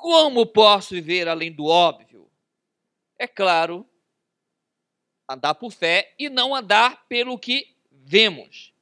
Como 0.00 0.46
posso 0.46 0.94
viver 0.94 1.26
além 1.26 1.50
do 1.50 1.64
óbvio? 1.64 2.30
É 3.18 3.26
claro, 3.26 3.84
andar 5.28 5.56
por 5.56 5.72
fé 5.72 6.14
e 6.16 6.28
não 6.28 6.54
andar 6.54 7.04
pelo 7.08 7.36
que 7.36 7.74
vemos. 7.90 8.72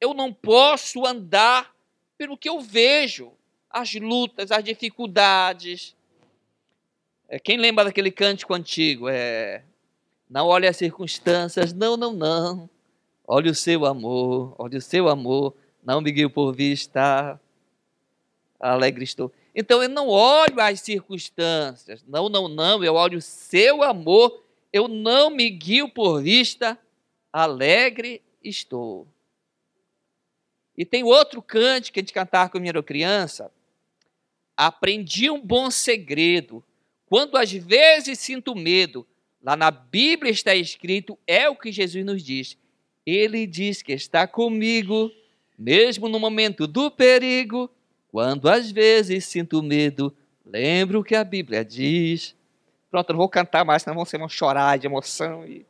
Eu 0.00 0.14
não 0.14 0.32
posso 0.32 1.04
andar 1.04 1.70
pelo 2.16 2.34
que 2.34 2.48
eu 2.48 2.60
vejo 2.62 3.34
as 3.68 3.92
lutas, 3.94 4.50
as 4.50 4.64
dificuldades. 4.64 5.94
É, 7.28 7.38
quem 7.38 7.58
lembra 7.58 7.84
daquele 7.84 8.10
cântico 8.10 8.54
antigo? 8.54 9.06
É, 9.06 9.62
não 10.30 10.46
olhe 10.46 10.66
as 10.66 10.78
circunstâncias, 10.78 11.74
não, 11.74 11.94
não, 11.94 12.14
não. 12.14 12.70
Olhe 13.28 13.50
o 13.50 13.54
seu 13.54 13.84
amor, 13.84 14.54
olhe 14.58 14.78
o 14.78 14.82
seu 14.82 15.10
amor, 15.10 15.54
não 15.84 16.00
me 16.00 16.10
guio 16.10 16.30
por 16.30 16.54
vista, 16.54 17.38
alegre 18.58 19.04
estou. 19.04 19.30
Então 19.54 19.82
eu 19.82 19.88
não 19.88 20.08
olho 20.08 20.60
as 20.60 20.80
circunstâncias, 20.80 22.04
não, 22.08 22.28
não, 22.28 22.48
não, 22.48 22.82
eu 22.82 22.94
olho 22.94 23.18
o 23.18 23.22
seu 23.22 23.82
amor, 23.82 24.42
eu 24.72 24.88
não 24.88 25.30
me 25.30 25.48
guio 25.48 25.88
por 25.88 26.20
vista, 26.20 26.76
alegre 27.32 28.20
estou. 28.42 29.06
E 30.76 30.84
tem 30.84 31.04
outro 31.04 31.40
cântico 31.40 31.94
que 31.94 32.00
a 32.00 32.02
gente 32.02 32.12
cantava 32.12 32.50
quando 32.50 32.66
era 32.66 32.82
criança, 32.82 33.50
aprendi 34.56 35.30
um 35.30 35.40
bom 35.40 35.70
segredo. 35.70 36.64
Quando 37.06 37.36
às 37.36 37.52
vezes 37.52 38.18
sinto 38.18 38.56
medo, 38.56 39.06
lá 39.40 39.56
na 39.56 39.70
Bíblia 39.70 40.32
está 40.32 40.54
escrito, 40.54 41.16
é 41.26 41.48
o 41.48 41.54
que 41.54 41.70
Jesus 41.70 42.04
nos 42.04 42.22
diz. 42.24 42.56
Ele 43.06 43.46
diz 43.46 43.82
que 43.82 43.92
está 43.92 44.26
comigo, 44.26 45.12
mesmo 45.56 46.08
no 46.08 46.18
momento 46.18 46.66
do 46.66 46.90
perigo. 46.90 47.70
Quando 48.14 48.48
às 48.48 48.70
vezes 48.70 49.24
sinto 49.24 49.60
medo, 49.60 50.16
lembro 50.46 51.00
o 51.00 51.04
que 51.04 51.16
a 51.16 51.24
Bíblia 51.24 51.64
diz. 51.64 52.36
Pronto, 52.88 53.10
não 53.10 53.18
vou 53.18 53.28
cantar 53.28 53.64
mais, 53.64 53.82
senão 53.82 53.96
vão 53.96 54.28
chorar 54.28 54.78
de 54.78 54.86
emoção 54.86 55.44
e, 55.44 55.66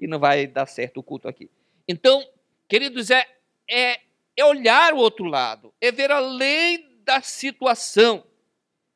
e 0.00 0.06
não 0.06 0.18
vai 0.18 0.46
dar 0.46 0.64
certo 0.64 1.00
o 1.00 1.02
culto 1.02 1.28
aqui. 1.28 1.50
Então, 1.86 2.26
queridos, 2.66 3.10
é, 3.10 3.26
é, 3.68 4.00
é 4.34 4.44
olhar 4.46 4.94
o 4.94 4.96
outro 4.96 5.26
lado, 5.26 5.74
é 5.78 5.92
ver 5.92 6.10
além 6.10 6.88
da 7.04 7.20
situação, 7.20 8.24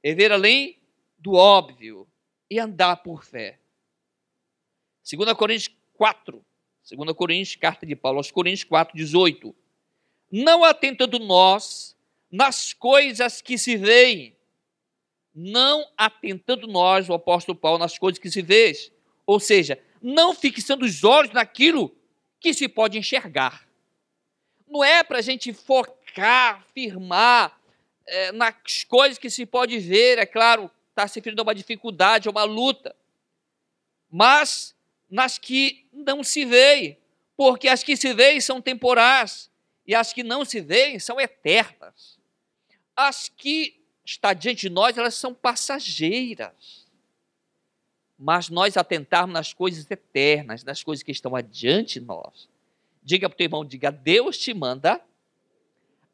é 0.03 0.15
ver 0.15 0.33
além 0.33 0.79
do 1.19 1.35
óbvio 1.35 2.09
e 2.51 2.59
andar 2.59 2.97
por 3.03 3.23
fé. 3.23 3.59
2 5.13 5.35
Coríntios 5.35 5.77
4, 5.93 6.43
2 6.91 7.13
Coríntios, 7.13 7.55
carta 7.55 7.85
de 7.85 7.95
Paulo 7.95 8.17
aos 8.17 8.31
Coríntios 8.31 8.65
4, 8.65 8.97
18. 8.97 9.55
Não 10.33 10.65
atentando 10.65 11.19
nós 11.19 11.98
nas 12.31 12.73
coisas 12.73 13.41
que 13.41 13.57
se 13.57 13.77
veem, 13.77 14.37
não 15.35 15.87
atentando 15.97 16.67
nós, 16.67 17.09
o 17.09 17.15
apóstolo 17.15 17.57
Paulo, 17.57 17.79
nas 17.79 17.99
coisas 17.99 18.19
que 18.19 18.31
se 18.31 18.43
vê, 18.43 18.73
ou 19.27 19.39
seja, 19.39 19.79
não 20.03 20.35
fixando 20.35 20.85
os 20.85 21.05
olhos 21.05 21.33
naquilo 21.33 21.95
que 22.41 22.53
se 22.53 22.69
pode 22.69 22.99
enxergar. 22.99 23.67
Não 24.67 24.85
é 24.85 25.03
para 25.03 25.19
a 25.19 25.23
gente 25.23 25.53
focar, 25.53 26.65
firmar 26.75 27.59
é, 28.07 28.33
nas 28.33 28.85
coisas 28.85 29.19
que 29.19 29.31
se 29.31 29.47
pode 29.47 29.79
ver, 29.79 30.19
é 30.19 30.27
claro, 30.27 30.71
está 30.91 31.07
se 31.07 31.19
referindo 31.19 31.43
a 31.43 31.45
uma 31.45 31.55
dificuldade, 31.55 32.29
a 32.29 32.31
uma 32.31 32.45
luta, 32.45 32.95
mas 34.11 34.75
nas 35.09 35.39
que 35.39 35.87
não 35.93 36.23
se 36.23 36.45
veem, 36.45 36.99
porque 37.37 37.69
as 37.69 37.83
que 37.83 37.97
se 37.97 38.13
veem 38.13 38.41
são 38.41 38.61
temporais 38.61 39.51
e 39.87 39.95
as 39.95 40.13
que 40.13 40.23
não 40.23 40.45
se 40.45 40.61
veem 40.61 40.99
são 40.99 41.21
eternas. 41.21 42.18
As 43.01 43.29
que 43.29 43.81
está 44.05 44.35
diante 44.35 44.63
de 44.63 44.71
nós, 44.71 44.99
elas 44.99 45.15
são 45.15 45.33
passageiras. 45.33 46.85
Mas 48.19 48.49
nós 48.49 48.77
atentarmos 48.77 49.33
nas 49.33 49.53
coisas 49.53 49.89
eternas, 49.89 50.65
nas 50.65 50.83
coisas 50.83 51.05
que 51.05 51.13
estão 51.13 51.37
adiante 51.37 52.01
de 52.01 52.07
nós. 52.07 52.49
Diga 53.01 53.29
para 53.29 53.37
o 53.37 53.39
teu 53.39 53.45
irmão, 53.45 53.65
diga, 53.65 53.93
Deus 53.93 54.37
te 54.37 54.53
manda 54.53 55.01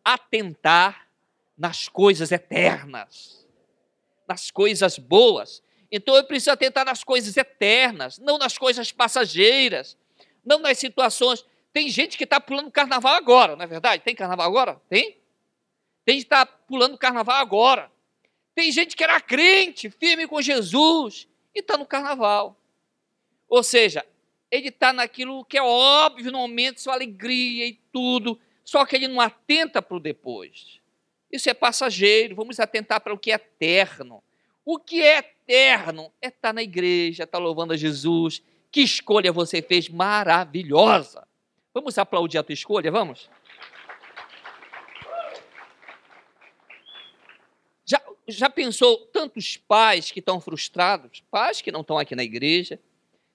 atentar 0.04 1.08
nas 1.56 1.88
coisas 1.88 2.30
eternas, 2.30 3.48
nas 4.28 4.50
coisas 4.50 4.98
boas. 4.98 5.62
Então 5.90 6.14
eu 6.14 6.24
preciso 6.24 6.50
atentar 6.50 6.84
nas 6.84 7.02
coisas 7.02 7.34
eternas, 7.34 8.18
não 8.18 8.36
nas 8.36 8.58
coisas 8.58 8.92
passageiras, 8.92 9.96
não 10.44 10.58
nas 10.58 10.76
situações. 10.76 11.46
Tem 11.72 11.88
gente 11.88 12.18
que 12.18 12.24
está 12.24 12.38
pulando 12.38 12.70
carnaval 12.70 13.14
agora, 13.14 13.56
não 13.56 13.64
é 13.64 13.66
verdade? 13.66 14.02
Tem 14.02 14.14
carnaval 14.14 14.46
agora? 14.46 14.78
Tem? 14.86 15.23
Tem 16.04 16.16
gente 16.16 16.28
que 16.28 16.34
está 16.34 16.46
pulando 16.46 16.98
carnaval 16.98 17.36
agora. 17.36 17.90
Tem 18.54 18.70
gente 18.70 18.96
que 18.96 19.02
era 19.02 19.20
crente, 19.20 19.90
firme 19.90 20.26
com 20.26 20.40
Jesus, 20.40 21.26
e 21.54 21.60
está 21.60 21.76
no 21.76 21.86
carnaval. 21.86 22.56
Ou 23.48 23.62
seja, 23.62 24.04
ele 24.50 24.68
está 24.68 24.92
naquilo 24.92 25.44
que 25.44 25.58
é 25.58 25.62
óbvio 25.62 26.30
no 26.30 26.38
momento, 26.38 26.80
sua 26.80 26.94
alegria 26.94 27.66
e 27.66 27.74
tudo, 27.92 28.38
só 28.64 28.84
que 28.84 28.94
ele 28.96 29.08
não 29.08 29.20
atenta 29.20 29.82
para 29.82 29.96
o 29.96 30.00
depois. 30.00 30.80
Isso 31.30 31.50
é 31.50 31.54
passageiro, 31.54 32.36
vamos 32.36 32.60
atentar 32.60 33.00
para 33.00 33.12
o 33.12 33.18
que 33.18 33.32
é 33.32 33.34
eterno. 33.34 34.22
O 34.64 34.78
que 34.78 35.02
é 35.02 35.18
eterno 35.18 36.12
é 36.22 36.28
estar 36.28 36.48
tá 36.48 36.52
na 36.52 36.62
igreja, 36.62 37.24
estar 37.24 37.38
tá 37.38 37.42
louvando 37.44 37.72
a 37.72 37.76
Jesus. 37.76 38.42
Que 38.70 38.80
escolha 38.80 39.32
você 39.32 39.60
fez 39.60 39.88
maravilhosa! 39.88 41.26
Vamos 41.72 41.98
aplaudir 41.98 42.38
a 42.38 42.42
tua 42.42 42.52
escolha, 42.52 42.90
vamos? 42.90 43.28
Já, 48.26 48.48
pensou 48.48 48.98
tantos 49.12 49.56
pais 49.56 50.10
que 50.10 50.20
estão 50.20 50.40
frustrados, 50.40 51.22
pais 51.30 51.60
que 51.60 51.70
não 51.70 51.82
estão 51.82 51.98
aqui 51.98 52.14
na 52.14 52.24
igreja, 52.24 52.80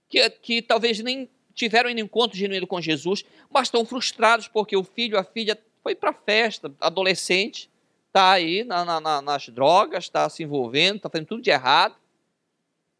que, 0.08 0.28
que 0.30 0.62
talvez 0.62 1.00
nem 1.00 1.30
tiveram 1.54 1.90
um 1.90 1.98
encontro 1.98 2.38
genuíno 2.38 2.66
com 2.66 2.82
Jesus, 2.82 3.24
mas 3.50 3.68
estão 3.68 3.86
frustrados 3.86 4.48
porque 4.48 4.76
o 4.76 4.84
filho, 4.84 5.18
a 5.18 5.24
filha 5.24 5.60
foi 5.84 5.94
para 5.94 6.10
a 6.10 6.14
festa, 6.14 6.74
adolescente, 6.80 7.70
está 8.08 8.32
aí 8.32 8.64
na, 8.64 9.00
na, 9.00 9.22
nas 9.22 9.50
drogas, 9.50 10.06
está 10.06 10.28
se 10.30 10.44
envolvendo, 10.44 10.98
está 10.98 11.10
fazendo 11.10 11.28
tudo 11.28 11.42
de 11.42 11.50
errado. 11.50 11.96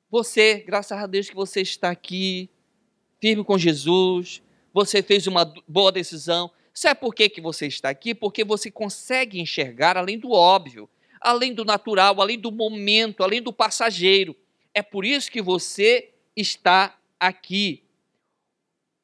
Você, 0.10 0.64
graças 0.66 0.98
a 0.98 1.08
Deus 1.08 1.30
que 1.30 1.36
você 1.36 1.62
está 1.62 1.90
aqui, 1.90 2.50
firme 3.20 3.44
com 3.44 3.58
Jesus, 3.58 4.42
você 4.74 5.02
fez 5.02 5.28
uma 5.28 5.52
boa 5.68 5.92
decisão. 5.92 6.52
Sabe 6.74 7.00
por 7.00 7.14
que, 7.14 7.30
que 7.30 7.42
você 7.42 7.68
está 7.68 7.90
aqui? 7.90 8.16
Porque 8.16 8.44
você 8.44 8.72
consegue 8.72 9.40
enxergar 9.40 9.98
além 9.98 10.18
do 10.18 10.32
óbvio, 10.32 10.90
além 11.20 11.54
do 11.54 11.66
natural, 11.66 12.20
além 12.22 12.40
do 12.40 12.52
momento, 12.52 13.24
além 13.24 13.42
do 13.42 13.52
passageiro. 13.54 14.36
É 14.74 14.82
por 14.82 15.06
isso 15.06 15.32
que 15.32 15.42
você 15.42 16.14
está 16.36 16.98
aqui. 17.20 17.84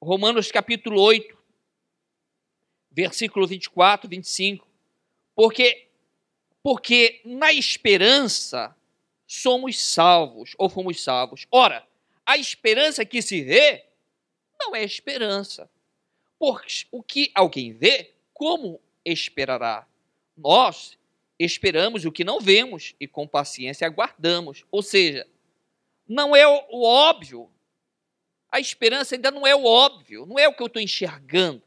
Romanos 0.02 0.52
capítulo 0.52 1.02
8, 1.02 1.38
versículo 2.92 3.46
24, 3.46 4.10
25. 4.10 4.68
Porque, 5.36 5.88
porque 6.64 7.22
na 7.26 7.52
esperança 7.52 8.76
somos 9.28 9.80
salvos, 9.80 10.54
ou 10.58 10.70
fomos 10.70 11.04
salvos. 11.04 11.46
Ora, 11.52 11.86
a 12.26 12.38
esperança 12.38 13.04
que 13.04 13.22
se 13.22 13.42
vê 13.42 13.86
não 14.60 14.76
é 14.76 14.84
esperança. 14.84 15.70
Porque 16.40 16.86
o 16.92 17.04
que 17.04 17.32
alguém 17.34 17.74
vê, 17.74 18.14
como 18.34 18.80
esperará? 19.04 19.88
Nós 20.38 20.98
esperamos 21.40 22.06
o 22.06 22.12
que 22.12 22.24
não 22.24 22.40
vemos 22.40 22.96
e 23.00 23.08
com 23.08 23.28
paciência 23.28 23.88
aguardamos. 23.88 24.64
Ou 24.72 24.82
seja, 24.82 25.28
não 26.08 26.36
é 26.36 26.48
o 26.48 26.84
óbvio. 26.84 27.50
A 28.52 28.60
esperança 28.60 29.16
ainda 29.16 29.32
não 29.32 29.46
é 29.46 29.56
o 29.56 29.66
óbvio, 29.66 30.26
não 30.26 30.40
é 30.40 30.48
o 30.48 30.54
que 30.54 30.62
eu 30.62 30.68
estou 30.68 30.82
enxergando. 30.82 31.62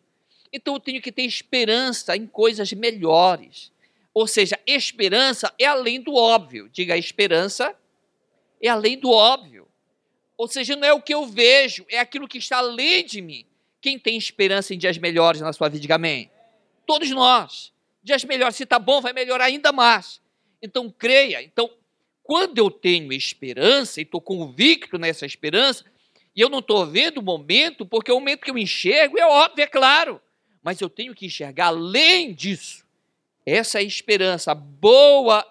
Então 0.52 0.74
eu 0.74 0.80
tenho 0.80 1.02
que 1.02 1.12
ter 1.12 1.22
esperança 1.22 2.16
em 2.16 2.26
coisas 2.26 2.72
melhores. 2.72 3.70
Ou 4.14 4.26
seja, 4.26 4.58
esperança 4.66 5.52
é 5.58 5.66
além 5.66 6.00
do 6.00 6.14
óbvio. 6.14 6.68
Diga, 6.70 6.96
esperança 6.96 7.76
é 8.60 8.68
além 8.68 8.98
do 8.98 9.10
óbvio. 9.10 9.68
Ou 10.36 10.48
seja, 10.48 10.76
não 10.76 10.86
é 10.86 10.92
o 10.92 11.02
que 11.02 11.12
eu 11.12 11.26
vejo, 11.26 11.84
é 11.88 11.98
aquilo 11.98 12.28
que 12.28 12.38
está 12.38 12.58
além 12.58 13.04
de 13.04 13.20
mim. 13.20 13.44
Quem 13.80 13.98
tem 13.98 14.16
esperança 14.16 14.72
em 14.72 14.78
dias 14.78 14.96
melhores 14.96 15.40
na 15.40 15.52
sua 15.52 15.68
vida, 15.68 15.82
diga 15.82 15.96
amém. 15.96 16.30
Todos 16.86 17.10
nós. 17.10 17.72
Dias 18.08 18.24
melhores, 18.24 18.56
se 18.56 18.62
está 18.62 18.78
bom, 18.78 19.02
vai 19.02 19.12
melhorar 19.12 19.44
ainda 19.44 19.70
mais. 19.70 20.18
Então, 20.62 20.90
creia. 20.90 21.42
Então, 21.42 21.70
quando 22.22 22.56
eu 22.56 22.70
tenho 22.70 23.12
esperança 23.12 24.00
e 24.00 24.02
estou 24.02 24.18
convicto 24.18 24.96
nessa 24.96 25.26
esperança, 25.26 25.84
e 26.34 26.40
eu 26.40 26.48
não 26.48 26.60
estou 26.60 26.86
vendo 26.86 27.18
o 27.18 27.22
momento, 27.22 27.84
porque 27.84 28.10
o 28.10 28.14
momento 28.14 28.40
que 28.40 28.50
eu 28.50 28.56
enxergo 28.56 29.18
é 29.18 29.26
óbvio, 29.26 29.62
é 29.62 29.66
claro. 29.66 30.22
Mas 30.62 30.80
eu 30.80 30.88
tenho 30.88 31.14
que 31.14 31.26
enxergar 31.26 31.66
além 31.66 32.32
disso. 32.32 32.82
Essa 33.44 33.80
é 33.80 33.82
esperança, 33.82 34.52
a 34.52 34.54
boa 34.54 35.46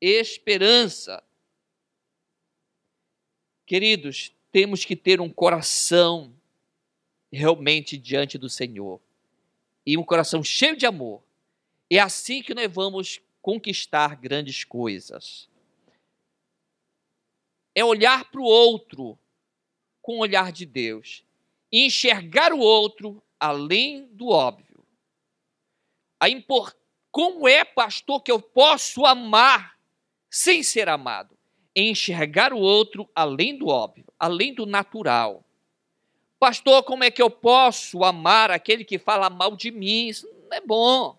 esperança. 0.00 1.22
Queridos, 3.64 4.32
temos 4.50 4.84
que 4.84 4.96
ter 4.96 5.20
um 5.20 5.30
coração 5.30 6.34
realmente 7.32 7.96
diante 7.96 8.36
do 8.36 8.48
Senhor 8.48 9.00
e 9.86 9.96
um 9.96 10.02
coração 10.02 10.42
cheio 10.42 10.76
de 10.76 10.86
amor. 10.86 11.22
É 11.90 11.98
assim 11.98 12.42
que 12.42 12.54
nós 12.54 12.72
vamos 12.72 13.20
conquistar 13.42 14.16
grandes 14.16 14.64
coisas. 14.64 15.48
É 17.74 17.84
olhar 17.84 18.30
para 18.30 18.40
o 18.40 18.44
outro 18.44 19.18
com 20.02 20.18
o 20.18 20.20
olhar 20.20 20.52
de 20.52 20.64
Deus 20.64 21.24
e 21.72 21.86
enxergar 21.86 22.52
o 22.52 22.58
outro 22.58 23.22
além 23.38 24.06
do 24.08 24.28
óbvio. 24.28 24.84
A. 26.20 26.26
Como 27.10 27.48
é, 27.48 27.64
pastor, 27.64 28.22
que 28.22 28.30
eu 28.30 28.40
posso 28.40 29.04
amar 29.04 29.76
sem 30.30 30.62
ser 30.62 30.88
amado? 30.88 31.36
enxergar 31.74 32.52
o 32.52 32.58
outro 32.58 33.08
além 33.14 33.56
do 33.56 33.68
óbvio, 33.68 34.04
além 34.18 34.54
do 34.54 34.66
natural. 34.66 35.44
Pastor, 36.38 36.82
como 36.82 37.04
é 37.04 37.10
que 37.10 37.22
eu 37.22 37.30
posso 37.30 38.02
amar 38.02 38.50
aquele 38.50 38.84
que 38.84 38.98
fala 38.98 39.28
mal 39.28 39.56
de 39.56 39.70
mim? 39.70 40.08
Isso 40.08 40.26
não 40.48 40.56
é 40.56 40.60
bom. 40.60 41.18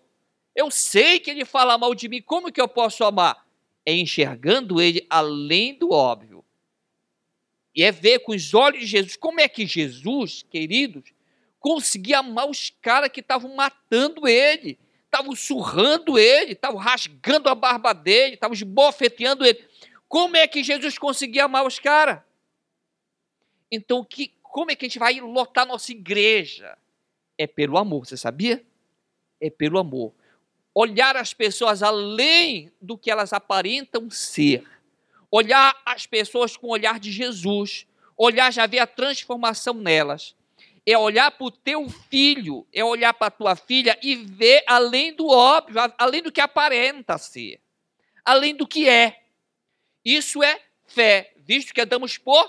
Eu 0.54 0.70
sei 0.70 1.18
que 1.18 1.30
ele 1.30 1.44
fala 1.44 1.78
mal 1.78 1.94
de 1.94 2.08
mim, 2.08 2.20
como 2.20 2.52
que 2.52 2.60
eu 2.60 2.68
posso 2.68 3.04
amar? 3.04 3.46
É 3.84 3.94
enxergando 3.94 4.80
ele 4.80 5.06
além 5.08 5.74
do 5.74 5.90
óbvio. 5.90 6.44
E 7.74 7.82
é 7.82 7.90
ver 7.90 8.20
com 8.20 8.32
os 8.32 8.52
olhos 8.52 8.80
de 8.80 8.86
Jesus. 8.86 9.16
Como 9.16 9.40
é 9.40 9.48
que 9.48 9.66
Jesus, 9.66 10.44
queridos, 10.50 11.12
conseguia 11.58 12.18
amar 12.18 12.48
os 12.48 12.70
caras 12.82 13.10
que 13.10 13.20
estavam 13.20 13.54
matando 13.54 14.28
ele, 14.28 14.78
estavam 15.04 15.34
surrando 15.34 16.18
ele, 16.18 16.52
estavam 16.52 16.78
rasgando 16.78 17.48
a 17.48 17.54
barba 17.54 17.92
dele, 17.92 18.34
estavam 18.34 18.54
esbofeteando 18.54 19.44
ele. 19.44 19.64
Como 20.06 20.36
é 20.36 20.46
que 20.46 20.62
Jesus 20.62 20.98
conseguia 20.98 21.44
amar 21.44 21.66
os 21.66 21.78
caras? 21.78 22.20
Então, 23.70 24.04
que, 24.04 24.34
como 24.42 24.70
é 24.70 24.74
que 24.74 24.84
a 24.84 24.88
gente 24.88 24.98
vai 24.98 25.18
lotar 25.20 25.66
nossa 25.66 25.92
igreja? 25.92 26.76
É 27.38 27.46
pelo 27.46 27.78
amor, 27.78 28.04
você 28.04 28.18
sabia? 28.18 28.62
É 29.40 29.48
pelo 29.48 29.78
amor. 29.78 30.12
Olhar 30.74 31.16
as 31.16 31.34
pessoas 31.34 31.82
além 31.82 32.72
do 32.80 32.96
que 32.96 33.10
elas 33.10 33.32
aparentam 33.32 34.10
ser. 34.10 34.66
Olhar 35.30 35.80
as 35.84 36.06
pessoas 36.06 36.56
com 36.56 36.68
o 36.68 36.72
olhar 36.72 36.98
de 36.98 37.10
Jesus. 37.12 37.86
Olhar, 38.16 38.50
já 38.52 38.66
ver 38.66 38.78
a 38.78 38.86
transformação 38.86 39.74
nelas. 39.74 40.34
É 40.84 40.96
olhar 40.96 41.30
para 41.30 41.46
o 41.46 41.50
teu 41.50 41.88
filho, 41.88 42.66
é 42.72 42.82
olhar 42.84 43.14
para 43.14 43.28
a 43.28 43.30
tua 43.30 43.54
filha 43.54 43.98
e 44.02 44.16
ver 44.16 44.64
além 44.66 45.14
do 45.14 45.28
óbvio, 45.28 45.80
além 45.96 46.22
do 46.22 46.32
que 46.32 46.40
aparenta 46.40 47.16
ser, 47.18 47.60
além 48.24 48.54
do 48.56 48.66
que 48.66 48.88
é. 48.88 49.22
Isso 50.04 50.42
é 50.42 50.60
fé, 50.86 51.32
visto 51.36 51.72
que 51.72 51.80
andamos 51.80 52.18
por 52.18 52.48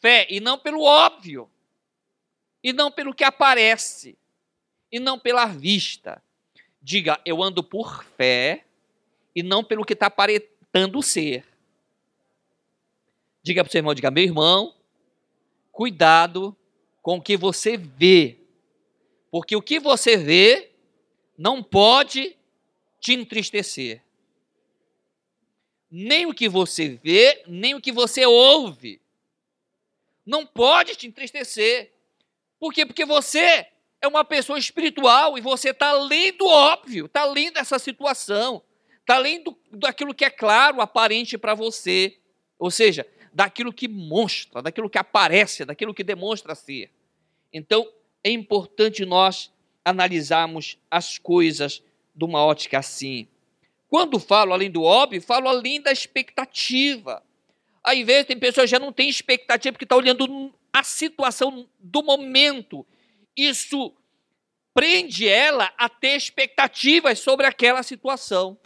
fé 0.00 0.26
e 0.28 0.40
não 0.40 0.58
pelo 0.58 0.82
óbvio, 0.82 1.48
e 2.62 2.72
não 2.72 2.90
pelo 2.90 3.14
que 3.14 3.22
aparece, 3.22 4.18
e 4.90 4.98
não 4.98 5.18
pela 5.18 5.46
vista. 5.46 6.20
Diga, 6.86 7.20
eu 7.24 7.42
ando 7.42 7.64
por 7.64 8.04
fé 8.04 8.64
e 9.34 9.42
não 9.42 9.64
pelo 9.64 9.84
que 9.84 9.94
está 9.94 10.06
aparentando 10.06 11.02
ser. 11.02 11.44
Diga 13.42 13.64
para 13.64 13.68
o 13.68 13.72
seu 13.72 13.80
irmão, 13.80 13.94
diga, 13.94 14.10
meu 14.10 14.22
irmão, 14.22 14.72
cuidado 15.72 16.56
com 17.02 17.16
o 17.16 17.22
que 17.22 17.36
você 17.36 17.76
vê, 17.76 18.38
porque 19.30 19.56
o 19.56 19.62
que 19.62 19.80
você 19.80 20.16
vê 20.16 20.70
não 21.36 21.60
pode 21.60 22.36
te 23.00 23.14
entristecer 23.14 24.06
nem 25.90 26.26
o 26.26 26.34
que 26.34 26.48
você 26.48 27.00
vê, 27.02 27.42
nem 27.46 27.74
o 27.74 27.80
que 27.80 27.92
você 27.92 28.26
ouve. 28.26 29.00
Não 30.24 30.44
pode 30.44 30.96
te 30.96 31.06
entristecer. 31.06 31.92
Por 32.58 32.72
quê? 32.72 32.84
Porque 32.84 33.04
você 33.04 33.66
é 34.00 34.06
uma 34.08 34.24
pessoa 34.24 34.58
espiritual 34.58 35.36
e 35.36 35.40
você 35.40 35.70
está 35.70 35.88
além 35.88 36.32
do 36.36 36.46
óbvio, 36.46 37.06
está 37.06 37.22
além 37.22 37.50
dessa 37.50 37.78
situação, 37.78 38.62
está 39.00 39.16
além 39.16 39.42
daquilo 39.72 40.14
que 40.14 40.24
é 40.24 40.30
claro, 40.30 40.80
aparente 40.80 41.38
para 41.38 41.54
você. 41.54 42.18
Ou 42.58 42.70
seja, 42.70 43.06
daquilo 43.32 43.72
que 43.72 43.88
mostra, 43.88 44.62
daquilo 44.62 44.88
que 44.88 44.98
aparece, 44.98 45.64
daquilo 45.64 45.94
que 45.94 46.02
demonstra 46.02 46.54
ser. 46.54 46.90
Então, 47.52 47.86
é 48.24 48.30
importante 48.30 49.04
nós 49.04 49.52
analisarmos 49.84 50.78
as 50.90 51.18
coisas 51.18 51.82
de 52.14 52.24
uma 52.24 52.44
ótica 52.44 52.78
assim. 52.78 53.28
Quando 53.88 54.18
falo 54.18 54.52
além 54.52 54.70
do 54.70 54.82
óbvio, 54.82 55.22
falo 55.22 55.48
além 55.48 55.80
da 55.80 55.92
expectativa. 55.92 57.22
Aí 57.84 58.02
vezes 58.02 58.26
tem 58.26 58.38
pessoas 58.38 58.64
que 58.64 58.72
já 58.72 58.80
não 58.80 58.92
têm 58.92 59.08
expectativa 59.08 59.72
porque 59.72 59.84
está 59.84 59.94
olhando 59.96 60.52
a 60.72 60.82
situação 60.82 61.68
do 61.78 62.02
momento. 62.02 62.84
Isso 63.36 63.92
prende 64.72 65.28
ela 65.28 65.72
a 65.76 65.88
ter 65.88 66.16
expectativas 66.16 67.18
sobre 67.18 67.46
aquela 67.46 67.82
situação. 67.82 68.58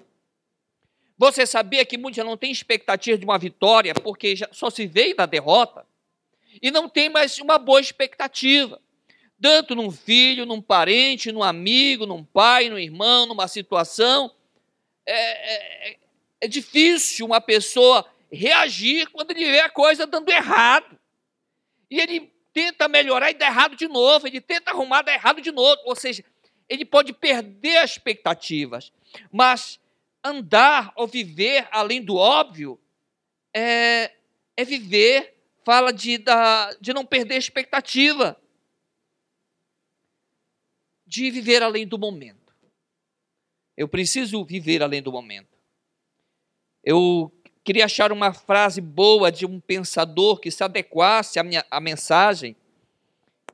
Você 1.17 1.47
sabia 1.47 1.85
que 1.85 1.99
muitos 1.99 2.17
já 2.17 2.25
não 2.25 2.37
têm 2.37 2.51
expectativa 2.51 3.19
de 3.19 3.25
uma 3.25 3.39
vitória 3.39 3.95
porque 3.95 4.35
já 4.35 4.49
só 4.53 4.71
se 4.71 4.87
veio 4.87 5.15
da 5.15 5.27
derrota? 5.27 5.87
e 6.63 6.71
não 6.71 6.89
tem 6.89 7.09
mais 7.09 7.39
uma 7.39 7.59
boa 7.59 7.81
expectativa. 7.81 8.81
Tanto 9.41 9.75
num 9.75 9.91
filho, 9.91 10.45
num 10.45 10.61
parente, 10.61 11.33
num 11.33 11.43
amigo, 11.43 12.07
num 12.07 12.25
pai, 12.25 12.69
num 12.69 12.79
irmão, 12.79 13.27
numa 13.27 13.49
situação. 13.49 14.31
É, 15.07 15.93
é, 15.93 15.97
é 16.43 16.49
difícil 16.49 17.27
uma 17.27 17.41
pessoa 17.41 18.07
reagir 18.31 19.09
quando 19.11 19.31
ele 19.31 19.51
vê 19.51 19.61
a 19.61 19.71
coisa 19.71 20.07
dando 20.07 20.29
errado. 20.29 20.99
E 21.91 21.99
ele 22.01 22.33
tenta 22.53 22.89
melhorar 22.89 23.31
e 23.31 23.35
dá 23.35 23.47
errado 23.47 23.77
de 23.77 23.89
novo, 23.89 24.27
ele 24.27 24.41
tenta 24.41 24.71
arrumar, 24.71 25.03
dá 25.03 25.13
errado 25.13 25.41
de 25.41 25.51
novo. 25.51 25.81
Ou 25.85 25.95
seja, 25.95 26.25
ele 26.69 26.85
pode 26.85 27.13
perder 27.13 27.79
as 27.79 27.93
expectativas. 27.93 28.93
Mas 29.33 29.81
andar 30.23 30.93
ou 30.97 31.07
viver 31.07 31.69
além 31.71 32.03
do 32.03 32.17
óbvio 32.17 32.79
é, 33.55 34.13
é 34.57 34.65
viver, 34.65 35.35
fala 35.65 35.93
de, 35.93 36.19
da, 36.19 36.73
de 36.81 36.93
não 36.93 37.05
perder 37.05 37.35
a 37.35 37.39
expectativa, 37.39 38.41
de 41.07 41.31
viver 41.31 41.63
além 41.63 41.87
do 41.87 41.99
momento. 41.99 42.55
Eu 43.77 43.89
preciso 43.89 44.45
viver 44.45 44.83
além 44.83 45.03
do 45.03 45.11
momento. 45.11 45.59
Eu 46.85 47.33
queria 47.65 47.85
achar 47.85 48.13
uma 48.13 48.33
frase 48.33 48.81
boa 48.81 49.31
de 49.31 49.47
um 49.47 49.61
pensador 49.61 50.41
que 50.41 50.51
se 50.51 50.65
adequasse 50.65 51.39
à, 51.39 51.43
minha, 51.43 51.65
à 51.71 51.81
mensagem. 51.81 52.57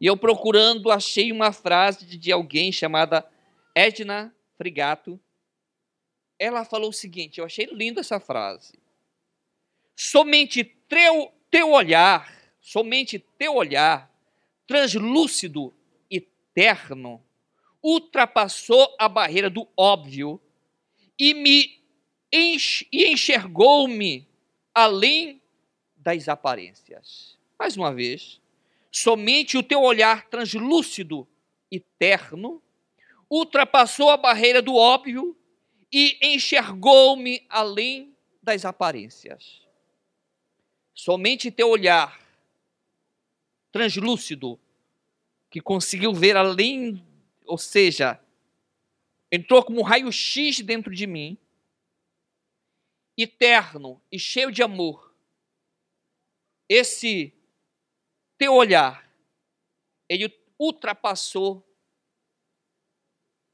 E 0.01 0.07
eu 0.07 0.17
procurando, 0.17 0.91
achei 0.91 1.33
uma 1.33 1.53
frase 1.53 2.05
de, 2.05 2.33
alguém 2.33 2.71
chamada 2.71 3.27
Edna 3.75 4.35
Frigato. 4.57 5.19
Ela 6.39 6.65
falou 6.65 6.91
o 6.91 6.95
seguinte: 6.95 7.39
eu 7.39 7.45
achei 7.45 7.67
linda 7.67 8.01
essa 8.01 8.21
frase. 8.21 8.75
Somente 9.95 10.65
teu, 10.65 11.33
teu 11.51 11.71
olhar, 11.71 12.31
somente 12.61 13.19
teu 13.39 13.55
olhar, 13.55 14.11
translúcido 14.67 15.75
e 16.11 16.21
terno, 16.53 17.23
ultrapassou 17.83 18.95
a 18.99 19.09
barreira 19.09 19.49
do 19.49 19.67
óbvio 19.77 20.41
e 21.19 21.33
me 21.33 21.76
e 22.33 22.57
enxergou-me 22.93 24.27
além 24.75 25.41
das 25.97 26.29
aparências. 26.29 27.37
Mais 27.59 27.77
uma 27.77 27.93
vez, 27.93 28.41
somente 28.91 29.57
o 29.57 29.63
teu 29.63 29.81
olhar 29.81 30.27
translúcido 30.29 31.27
e 31.71 31.81
terno 31.81 32.63
ultrapassou 33.31 34.11
a 34.11 34.17
barreira 34.17 34.63
do 34.63 34.75
óbvio 34.75 35.37
e 35.93 36.19
enxergou-me 36.23 37.45
além 37.49 38.15
das 38.43 38.65
aparências. 38.65 39.63
Somente 40.95 41.51
teu 41.51 41.69
olhar 41.69 42.21
translúcido, 43.73 44.59
que 45.51 45.61
conseguiu 45.61 46.13
ver 46.15 46.37
além, 46.37 47.05
ou 47.45 47.59
seja, 47.59 48.19
entrou 49.31 49.63
como 49.63 49.81
um 49.81 49.83
raio-x 49.83 50.61
dentro 50.61 50.95
de 50.95 51.07
mim, 51.07 51.37
eterno 53.17 54.01
e 54.11 54.19
cheio 54.19 54.53
de 54.53 54.63
amor. 54.63 55.15
Esse 56.69 57.33
teu 58.37 58.55
olhar, 58.55 59.09
ele 60.09 60.33
ultrapassou 60.59 61.67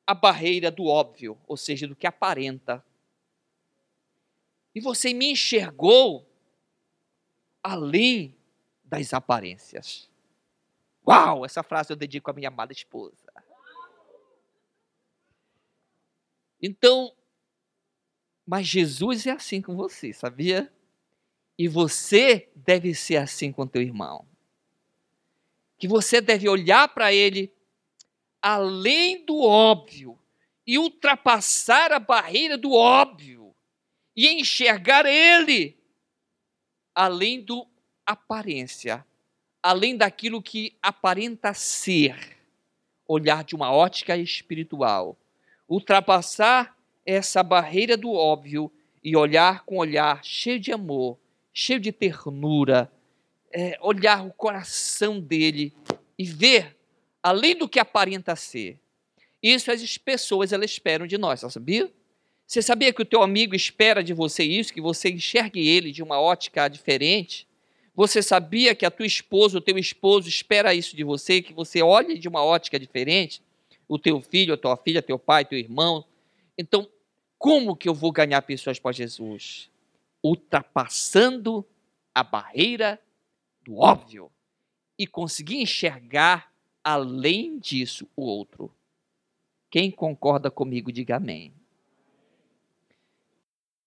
a 0.06 0.14
barreira 0.14 0.70
do 0.70 0.86
óbvio, 0.86 1.38
ou 1.46 1.56
seja, 1.56 1.86
do 1.86 1.94
que 1.94 2.06
aparenta. 2.06 2.84
E 4.74 4.80
você 4.80 5.14
me 5.14 5.30
enxergou 5.30 6.26
além 7.62 8.36
das 8.82 9.14
aparências. 9.14 10.10
Uau, 11.06 11.44
essa 11.44 11.62
frase 11.62 11.92
eu 11.92 11.96
dedico 11.96 12.30
à 12.30 12.34
minha 12.34 12.48
amada 12.48 12.72
esposa. 12.72 13.32
Então, 16.60 17.12
mas 18.46 18.66
Jesus 18.66 19.26
é 19.26 19.30
assim 19.30 19.62
com 19.62 19.76
você, 19.76 20.12
sabia? 20.12 20.72
E 21.58 21.68
você 21.68 22.50
deve 22.56 22.94
ser 22.94 23.16
assim 23.16 23.52
com 23.52 23.66
teu 23.66 23.82
irmão. 23.82 24.26
Que 25.78 25.86
você 25.86 26.20
deve 26.20 26.48
olhar 26.48 26.88
para 26.88 27.12
ele 27.12 27.52
além 28.40 29.24
do 29.24 29.40
óbvio 29.40 30.18
e 30.66 30.78
ultrapassar 30.78 31.92
a 31.92 31.98
barreira 31.98 32.58
do 32.58 32.72
óbvio 32.72 33.54
e 34.16 34.28
enxergar 34.28 35.06
ele 35.06 35.78
além 36.94 37.40
do 37.40 37.66
aparência, 38.04 39.06
além 39.62 39.96
daquilo 39.96 40.42
que 40.42 40.76
aparenta 40.82 41.54
ser, 41.54 42.36
olhar 43.06 43.44
de 43.44 43.54
uma 43.54 43.72
ótica 43.72 44.16
espiritual, 44.16 45.16
ultrapassar 45.68 46.76
essa 47.04 47.42
barreira 47.42 47.96
do 47.96 48.12
óbvio 48.12 48.70
e 49.02 49.16
olhar 49.16 49.64
com 49.64 49.78
olhar 49.78 50.24
cheio 50.24 50.60
de 50.60 50.72
amor, 50.72 51.18
cheio 51.52 51.80
de 51.80 51.90
ternura, 51.92 52.90
é, 53.52 53.76
olhar 53.80 54.24
o 54.26 54.32
coração 54.32 55.20
dele 55.20 55.74
e 56.18 56.24
ver 56.24 56.76
além 57.22 57.56
do 57.56 57.68
que 57.68 57.78
aparenta 57.78 58.34
ser. 58.36 58.78
Isso 59.42 59.70
as 59.70 59.98
pessoas 59.98 60.52
elas 60.52 60.70
esperam 60.70 61.06
de 61.06 61.18
nós, 61.18 61.40
sabia? 61.40 61.90
Você 62.46 62.62
sabia 62.62 62.92
que 62.92 63.02
o 63.02 63.04
teu 63.04 63.22
amigo 63.22 63.54
espera 63.54 64.04
de 64.04 64.12
você 64.12 64.44
isso, 64.44 64.72
que 64.72 64.80
você 64.80 65.10
enxergue 65.10 65.66
ele 65.66 65.90
de 65.90 66.02
uma 66.02 66.20
ótica 66.20 66.68
diferente? 66.68 67.46
Você 67.94 68.22
sabia 68.22 68.74
que 68.74 68.86
a 68.86 68.90
tua 68.90 69.06
esposa, 69.06 69.58
o 69.58 69.60
teu 69.60 69.78
esposo 69.78 70.28
espera 70.28 70.74
isso 70.74 70.96
de 70.96 71.04
você, 71.04 71.42
que 71.42 71.52
você 71.52 71.82
olhe 71.82 72.18
de 72.18 72.28
uma 72.28 72.44
ótica 72.44 72.78
diferente? 72.78 73.42
O 73.88 73.98
teu 73.98 74.20
filho, 74.20 74.54
a 74.54 74.56
tua 74.56 74.76
filha, 74.76 75.02
teu 75.02 75.18
pai, 75.18 75.44
teu 75.44 75.58
irmão. 75.58 76.04
Então, 76.62 76.88
como 77.36 77.76
que 77.76 77.88
eu 77.88 77.94
vou 77.94 78.12
ganhar 78.12 78.40
pessoas 78.42 78.78
para 78.78 78.92
Jesus? 78.92 79.68
Ultrapassando 80.22 81.66
a 82.14 82.22
barreira 82.22 83.02
do 83.64 83.78
óbvio 83.78 84.30
e 84.96 85.04
conseguir 85.04 85.56
enxergar 85.56 86.54
além 86.84 87.58
disso 87.58 88.08
o 88.14 88.22
outro. 88.22 88.72
Quem 89.68 89.90
concorda 89.90 90.52
comigo, 90.52 90.92
diga 90.92 91.16
amém. 91.16 91.52